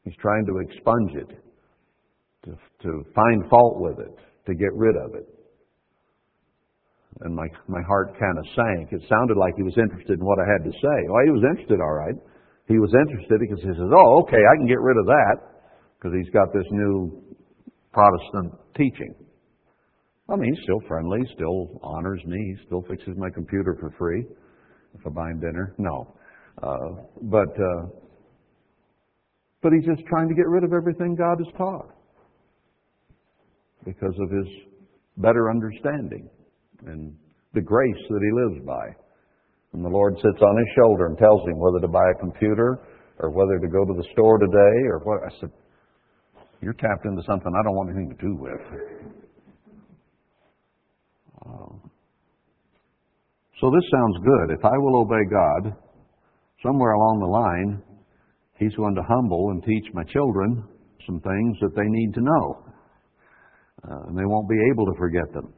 He's 0.05 0.17
trying 0.23 0.47
to 0.47 0.59
expunge 0.59 1.13
it, 1.17 1.29
to, 2.45 2.57
to 2.83 3.05
find 3.15 3.51
fault 3.51 3.81
with 3.81 3.99
it, 3.99 4.17
to 4.47 4.55
get 4.55 4.73
rid 4.73 4.97
of 4.97 5.15
it. 5.15 5.29
And 7.23 7.35
my, 7.35 7.47
my 7.69 7.83
heart 7.87 8.17
kind 8.19 8.39
of 8.39 8.45
sank. 8.57 8.93
It 8.93 9.03
sounded 9.09 9.37
like 9.37 9.53
he 9.57 9.63
was 9.63 9.77
interested 9.77 10.19
in 10.19 10.25
what 10.25 10.39
I 10.41 10.47
had 10.49 10.65
to 10.65 10.73
say. 10.73 10.99
Well, 11.09 11.25
he 11.25 11.31
was 11.31 11.45
interested, 11.45 11.81
all 11.81 11.93
right. 11.93 12.17
He 12.67 12.79
was 12.79 12.95
interested 12.97 13.41
because 13.41 13.61
he 13.61 13.69
says, 13.69 13.93
oh, 13.93 14.25
okay, 14.25 14.41
I 14.41 14.57
can 14.57 14.67
get 14.67 14.81
rid 14.81 14.97
of 14.97 15.07
that 15.07 15.37
because 15.99 16.17
he's 16.17 16.33
got 16.33 16.49
this 16.55 16.65
new 16.71 17.21
Protestant 17.93 18.55
teaching. 18.77 19.15
I 20.31 20.37
mean, 20.37 20.55
he's 20.55 20.63
still 20.63 20.81
friendly, 20.89 21.19
still 21.35 21.81
honors 21.83 22.23
me, 22.25 22.57
still 22.67 22.83
fixes 22.89 23.15
my 23.19 23.29
computer 23.29 23.77
for 23.81 23.93
free 23.99 24.25
if 24.95 25.07
I 25.07 25.11
buy 25.11 25.29
him 25.31 25.41
dinner. 25.41 25.75
No. 25.77 26.15
Uh, 26.63 27.03
but, 27.23 27.51
uh, 27.51 27.87
but 29.63 29.73
he's 29.73 29.85
just 29.85 30.07
trying 30.09 30.29
to 30.29 30.35
get 30.35 30.47
rid 30.47 30.65
of 30.65 30.73
everything 30.73 31.17
God 31.17 31.39
has 31.45 31.53
taught 31.59 31.91
because 33.85 34.15
of 34.21 34.31
his 34.31 34.47
better 35.17 35.51
understanding 35.51 36.31
and 36.87 37.15
the 37.55 37.61
grace 37.61 38.03
that 38.09 38.23
he 38.23 38.33
lives 38.33 38.67
by. 38.67 38.87
And 39.73 39.85
the 39.85 39.89
Lord 39.89 40.15
sits 40.17 40.43
on 40.43 40.57
his 40.59 40.69
shoulder 40.77 41.07
and 41.07 41.19
tells 41.19 41.47
him 41.47 41.59
whether 41.59 41.81
to 41.81 41.89
buy 41.89 42.05
a 42.11 42.21
computer 42.21 42.81
or 43.19 43.31
whether 43.31 43.59
to 43.59 43.69
go 43.69 43.85
to 43.85 43.95
the 43.97 44.07
store 44.13 44.39
today 44.39 44.77
or 44.89 44.99
what. 45.05 45.21
I 45.23 45.41
said, 45.41 45.51
You're 46.61 46.75
tapped 46.75 47.05
into 47.05 47.23
something 47.27 47.53
I 47.55 47.63
don't 47.63 47.77
want 47.77 47.91
anything 47.91 48.17
to 48.17 48.23
do 48.23 48.35
with. 48.35 48.65
Um, 51.47 51.91
so 53.61 53.71
this 53.71 53.85
sounds 53.91 54.17
good. 54.25 54.59
If 54.59 54.65
I 54.65 54.77
will 54.77 55.03
obey 55.03 55.25
God, 55.31 55.77
somewhere 56.63 56.93
along 56.93 57.21
the 57.21 57.27
line, 57.27 57.83
He's 58.59 58.75
going 58.75 58.95
to 58.95 59.03
humble 59.09 59.51
and 59.51 59.63
teach 59.65 59.85
my 59.95 60.05
children 60.05 60.65
some 61.07 61.21
things 61.21 61.57
that 61.63 61.75
they 61.75 61.89
need 61.89 62.13
to 62.15 62.21
know. 62.21 62.65
Uh, 63.83 64.09
and 64.09 64.19
they 64.19 64.27
won't 64.27 64.49
be 64.49 64.59
able 64.71 64.85
to 64.85 64.99
forget 64.99 65.33
them. 65.33 65.55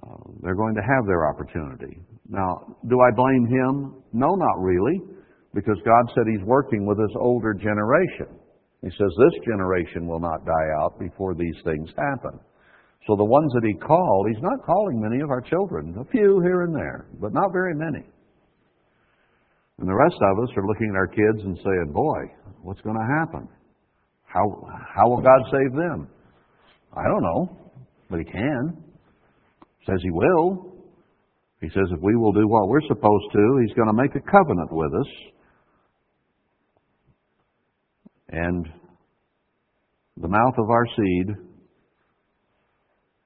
Uh, 0.00 0.16
they're 0.40 0.56
going 0.56 0.74
to 0.74 0.80
have 0.80 1.06
their 1.06 1.28
opportunity. 1.28 2.00
Now, 2.28 2.76
do 2.88 2.98
I 3.00 3.10
blame 3.14 3.46
him? 3.46 4.02
No, 4.12 4.34
not 4.34 4.58
really, 4.58 5.00
because 5.54 5.76
God 5.84 6.04
said 6.14 6.24
He's 6.32 6.46
working 6.46 6.86
with 6.86 6.96
this 6.96 7.14
older 7.20 7.52
generation. 7.52 8.40
He 8.80 8.88
says 8.88 9.12
this 9.18 9.44
generation 9.44 10.06
will 10.08 10.18
not 10.18 10.44
die 10.44 10.68
out 10.80 10.98
before 10.98 11.34
these 11.34 11.54
things 11.62 11.88
happen. 11.96 12.40
So 13.06 13.16
the 13.16 13.24
ones 13.24 13.52
that 13.52 13.68
He 13.68 13.74
called, 13.74 14.26
He's 14.28 14.42
not 14.42 14.64
calling 14.64 15.00
many 15.00 15.20
of 15.22 15.30
our 15.30 15.42
children, 15.42 15.94
a 16.00 16.10
few 16.10 16.40
here 16.40 16.62
and 16.62 16.74
there, 16.74 17.06
but 17.20 17.34
not 17.34 17.52
very 17.52 17.74
many. 17.74 18.06
And 19.78 19.88
the 19.88 19.94
rest 19.94 20.16
of 20.16 20.38
us 20.42 20.56
are 20.56 20.66
looking 20.66 20.90
at 20.90 20.96
our 20.96 21.08
kids 21.08 21.44
and 21.44 21.56
saying, 21.56 21.92
boy, 21.92 22.20
what's 22.62 22.80
going 22.80 22.96
to 22.96 23.18
happen? 23.18 23.48
How, 24.24 24.40
how 24.94 25.08
will 25.08 25.20
God 25.20 25.40
save 25.50 25.72
them? 25.72 26.08
I 26.96 27.04
don't 27.04 27.22
know, 27.22 27.72
but 28.08 28.20
He 28.20 28.24
can 28.24 28.82
says 29.86 29.98
he 30.02 30.10
will. 30.10 30.72
He 31.60 31.68
says 31.68 31.84
if 31.90 32.00
we 32.00 32.16
will 32.16 32.32
do 32.32 32.46
what 32.48 32.68
we're 32.68 32.86
supposed 32.88 33.32
to, 33.32 33.58
he's 33.62 33.74
going 33.76 33.88
to 33.88 33.94
make 33.94 34.14
a 34.16 34.30
covenant 34.30 34.72
with 34.72 34.92
us. 34.94 35.06
And 38.30 38.66
the 40.16 40.28
mouth 40.28 40.54
of 40.58 40.70
our 40.70 40.86
seed 40.96 41.28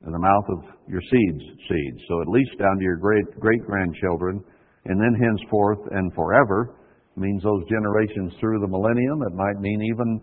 and 0.03 0.15
the 0.15 0.19
mouth 0.19 0.45
of 0.51 0.65
your 0.89 1.01
seed's 1.01 1.45
seed. 1.69 1.95
So 2.09 2.21
at 2.23 2.29
least 2.29 2.51
down 2.59 2.79
to 2.79 2.85
your 2.85 2.97
great 2.97 3.25
great 3.41 3.65
grandchildren, 3.65 4.43
and 4.85 5.01
then 5.01 5.15
henceforth 5.21 5.81
and 5.91 6.13
forever 6.15 6.77
means 7.17 7.43
those 7.43 7.65
generations 7.69 8.33
through 8.41 8.61
the 8.61 8.69
millennium. 8.69 9.23
It 9.23 9.35
might 9.35 9.59
mean 9.61 9.83
even 9.83 10.21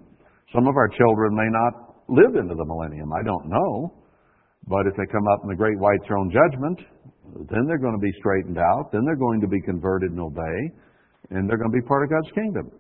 some 0.54 0.68
of 0.68 0.76
our 0.78 0.88
children 0.90 1.36
may 1.36 1.50
not 1.50 1.96
live 2.08 2.36
into 2.36 2.56
the 2.56 2.66
millennium. 2.66 3.12
I 3.12 3.24
don't 3.24 3.50
know. 3.50 4.03
But 4.68 4.88
if 4.88 4.95
they 4.95 5.05
come 5.11 5.28
up 5.28 5.41
in 5.43 5.49
the 5.49 5.55
great 5.55 5.78
white 5.78 5.99
throne 6.07 6.32
judgment, 6.32 6.80
then 7.49 7.66
they're 7.68 7.80
going 7.80 7.95
to 7.95 8.01
be 8.01 8.14
straightened 8.20 8.57
out. 8.57 8.91
Then 8.91 9.01
they're 9.05 9.16
going 9.16 9.41
to 9.41 9.47
be 9.47 9.61
converted 9.61 10.11
and 10.11 10.20
obey. 10.20 10.72
And 11.32 11.49
they're 11.49 11.57
going 11.57 11.72
to 11.72 11.82
be 11.82 11.86
part 11.88 12.03
of 12.03 12.09
God's 12.09 12.32
kingdom. 12.34 12.72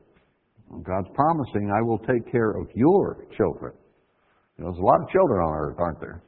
God's 0.83 1.07
promising, 1.13 1.71
I 1.75 1.81
will 1.81 1.99
take 1.99 2.31
care 2.31 2.51
of 2.51 2.67
your 2.73 3.25
children. 3.37 3.73
You 4.57 4.63
know, 4.63 4.71
there's 4.71 4.81
a 4.81 4.85
lot 4.85 5.01
of 5.01 5.09
children 5.09 5.39
on 5.41 5.53
earth, 5.55 5.75
aren't 5.79 5.99
there? 5.99 6.23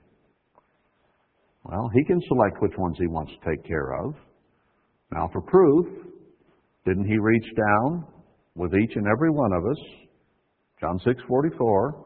Well, 1.63 1.89
He 1.93 2.03
can 2.03 2.19
select 2.27 2.61
which 2.61 2.73
ones 2.77 2.95
He 2.99 3.07
wants 3.07 3.31
to 3.31 3.49
take 3.49 3.65
care 3.65 3.93
of. 4.03 4.13
Now, 5.11 5.29
for 5.31 5.41
proof, 5.41 5.87
didn't 6.85 7.07
He 7.07 7.17
reach 7.17 7.47
down 7.55 8.05
with 8.55 8.73
each 8.73 8.95
and 8.95 9.07
every 9.07 9.31
one 9.31 9.51
of 9.53 9.63
us? 9.65 9.77
John 10.79 10.99
6:44. 10.99 12.04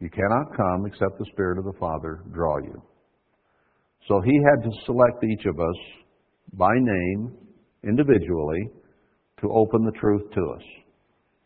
You 0.00 0.10
cannot 0.10 0.56
come 0.56 0.86
except 0.86 1.18
the 1.18 1.26
Spirit 1.32 1.58
of 1.58 1.64
the 1.64 1.78
Father 1.78 2.20
draw 2.32 2.58
you. 2.58 2.80
So 4.06 4.20
He 4.20 4.40
had 4.44 4.62
to 4.62 4.70
select 4.86 5.24
each 5.24 5.44
of 5.46 5.58
us 5.58 5.76
by 6.54 6.72
name, 6.74 7.36
individually, 7.82 8.70
to 9.40 9.50
open 9.52 9.84
the 9.84 9.98
truth 10.00 10.22
to 10.34 10.40
us. 10.56 10.62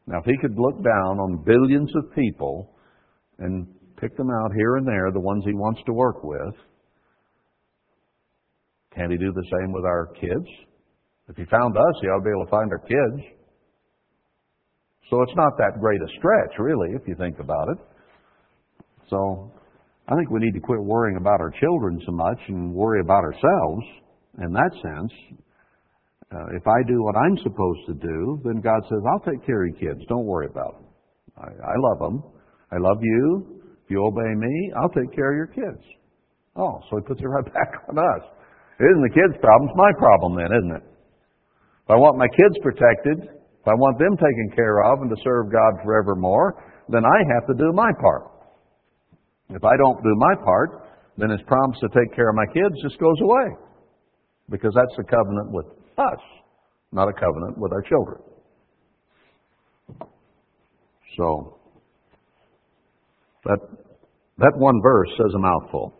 Now, 0.06 0.18
if 0.18 0.24
He 0.26 0.36
could 0.40 0.58
look 0.58 0.76
down 0.84 1.18
on 1.18 1.44
billions 1.44 1.90
of 1.96 2.14
people 2.14 2.74
and 3.38 3.66
pick 3.96 4.16
them 4.16 4.28
out 4.30 4.52
here 4.54 4.76
and 4.76 4.86
there, 4.86 5.10
the 5.12 5.20
ones 5.20 5.44
He 5.46 5.54
wants 5.54 5.80
to 5.86 5.92
work 5.92 6.22
with, 6.22 6.54
can 8.94 9.10
He 9.10 9.16
do 9.16 9.32
the 9.32 9.46
same 9.58 9.72
with 9.72 9.84
our 9.84 10.08
kids? 10.20 10.46
If 11.28 11.36
He 11.36 11.44
found 11.46 11.76
us, 11.76 11.94
He 12.02 12.08
ought 12.08 12.18
to 12.18 12.24
be 12.24 12.30
able 12.30 12.44
to 12.44 12.50
find 12.50 12.70
our 12.70 12.78
kids. 12.78 13.26
So 15.08 15.22
it's 15.22 15.36
not 15.36 15.56
that 15.58 15.80
great 15.80 16.00
a 16.00 16.08
stretch, 16.18 16.58
really, 16.58 16.90
if 16.94 17.08
you 17.08 17.14
think 17.14 17.38
about 17.38 17.68
it. 17.70 17.78
So 19.12 19.52
I 20.08 20.16
think 20.16 20.30
we 20.30 20.40
need 20.40 20.56
to 20.56 20.64
quit 20.64 20.80
worrying 20.80 21.18
about 21.20 21.40
our 21.40 21.52
children 21.60 22.00
so 22.06 22.12
much 22.12 22.40
and 22.48 22.72
worry 22.72 23.00
about 23.00 23.22
ourselves 23.22 23.84
in 24.40 24.52
that 24.52 24.72
sense. 24.80 25.12
Uh, 26.32 26.56
if 26.56 26.66
I 26.66 26.80
do 26.88 27.04
what 27.04 27.14
I'm 27.14 27.36
supposed 27.44 27.84
to 27.92 27.94
do, 28.00 28.40
then 28.42 28.64
God 28.64 28.80
says, 28.88 29.04
I'll 29.04 29.20
take 29.20 29.44
care 29.44 29.68
of 29.68 29.76
your 29.76 29.92
kids. 29.92 30.00
Don't 30.08 30.24
worry 30.24 30.48
about 30.48 30.80
them. 30.80 30.88
I, 31.36 31.48
I 31.52 31.76
love 31.76 31.98
them. 32.00 32.24
I 32.72 32.80
love 32.80 32.96
you. 33.02 33.60
If 33.84 33.90
you 33.90 34.00
obey 34.00 34.32
me, 34.32 34.72
I'll 34.80 34.96
take 34.96 35.12
care 35.14 35.28
of 35.28 35.36
your 35.36 35.52
kids. 35.52 35.84
Oh, 36.56 36.80
so 36.88 36.96
he 36.96 37.02
puts 37.04 37.20
it 37.20 37.28
right 37.28 37.44
back 37.52 37.84
on 37.90 37.98
us. 37.98 38.24
It 38.80 38.88
isn't 38.88 39.04
the 39.04 39.12
kids' 39.12 39.36
problem, 39.44 39.68
it's 39.68 39.76
my 39.76 39.92
problem 40.00 40.36
then, 40.40 40.48
isn't 40.56 40.74
it? 40.80 40.84
If 41.84 41.90
I 41.92 41.96
want 42.00 42.16
my 42.16 42.28
kids 42.32 42.56
protected, 42.64 43.28
if 43.28 43.66
I 43.68 43.76
want 43.76 43.98
them 43.98 44.16
taken 44.16 44.56
care 44.56 44.82
of 44.88 45.04
and 45.04 45.10
to 45.12 45.16
serve 45.22 45.52
God 45.52 45.84
forevermore, 45.84 46.64
then 46.88 47.04
I 47.04 47.18
have 47.36 47.46
to 47.52 47.54
do 47.54 47.72
my 47.76 47.92
part. 48.00 48.31
If 49.54 49.64
I 49.64 49.76
don't 49.76 50.02
do 50.02 50.14
my 50.16 50.34
part, 50.44 50.88
then 51.18 51.30
his 51.30 51.40
promise 51.46 51.78
to 51.80 51.88
take 51.88 52.14
care 52.14 52.30
of 52.30 52.34
my 52.34 52.46
kids 52.46 52.74
just 52.82 52.98
goes 52.98 53.20
away. 53.20 53.56
Because 54.50 54.72
that's 54.74 54.98
a 54.98 55.04
covenant 55.04 55.52
with 55.52 55.66
us, 55.98 56.20
not 56.90 57.08
a 57.08 57.12
covenant 57.12 57.58
with 57.58 57.72
our 57.72 57.82
children. 57.82 58.20
So, 61.16 61.58
that, 63.44 63.58
that 64.38 64.52
one 64.56 64.80
verse 64.82 65.08
says 65.16 65.34
a 65.34 65.38
mouthful. 65.38 65.92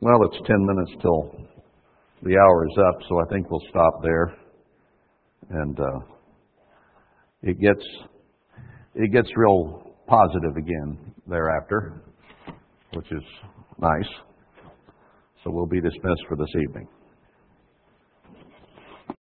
Well, 0.00 0.24
it's 0.24 0.38
10 0.46 0.66
minutes 0.66 0.92
till 1.02 1.30
the 2.22 2.36
hour 2.38 2.66
is 2.66 2.78
up, 2.88 3.00
so 3.08 3.20
I 3.20 3.24
think 3.32 3.50
we'll 3.50 3.60
stop 3.68 4.02
there. 4.02 4.34
And 5.50 5.78
uh, 5.78 6.00
it 7.42 7.60
gets 7.60 7.84
it 8.94 9.12
gets 9.12 9.28
real 9.36 9.91
positive 10.06 10.56
again 10.56 10.98
thereafter, 11.26 12.02
which 12.94 13.10
is 13.12 13.22
nice. 13.78 14.08
So 15.42 15.50
we'll 15.50 15.66
be 15.66 15.80
dismissed 15.80 16.22
for 16.28 16.36
this 16.36 16.54
evening. 16.68 16.88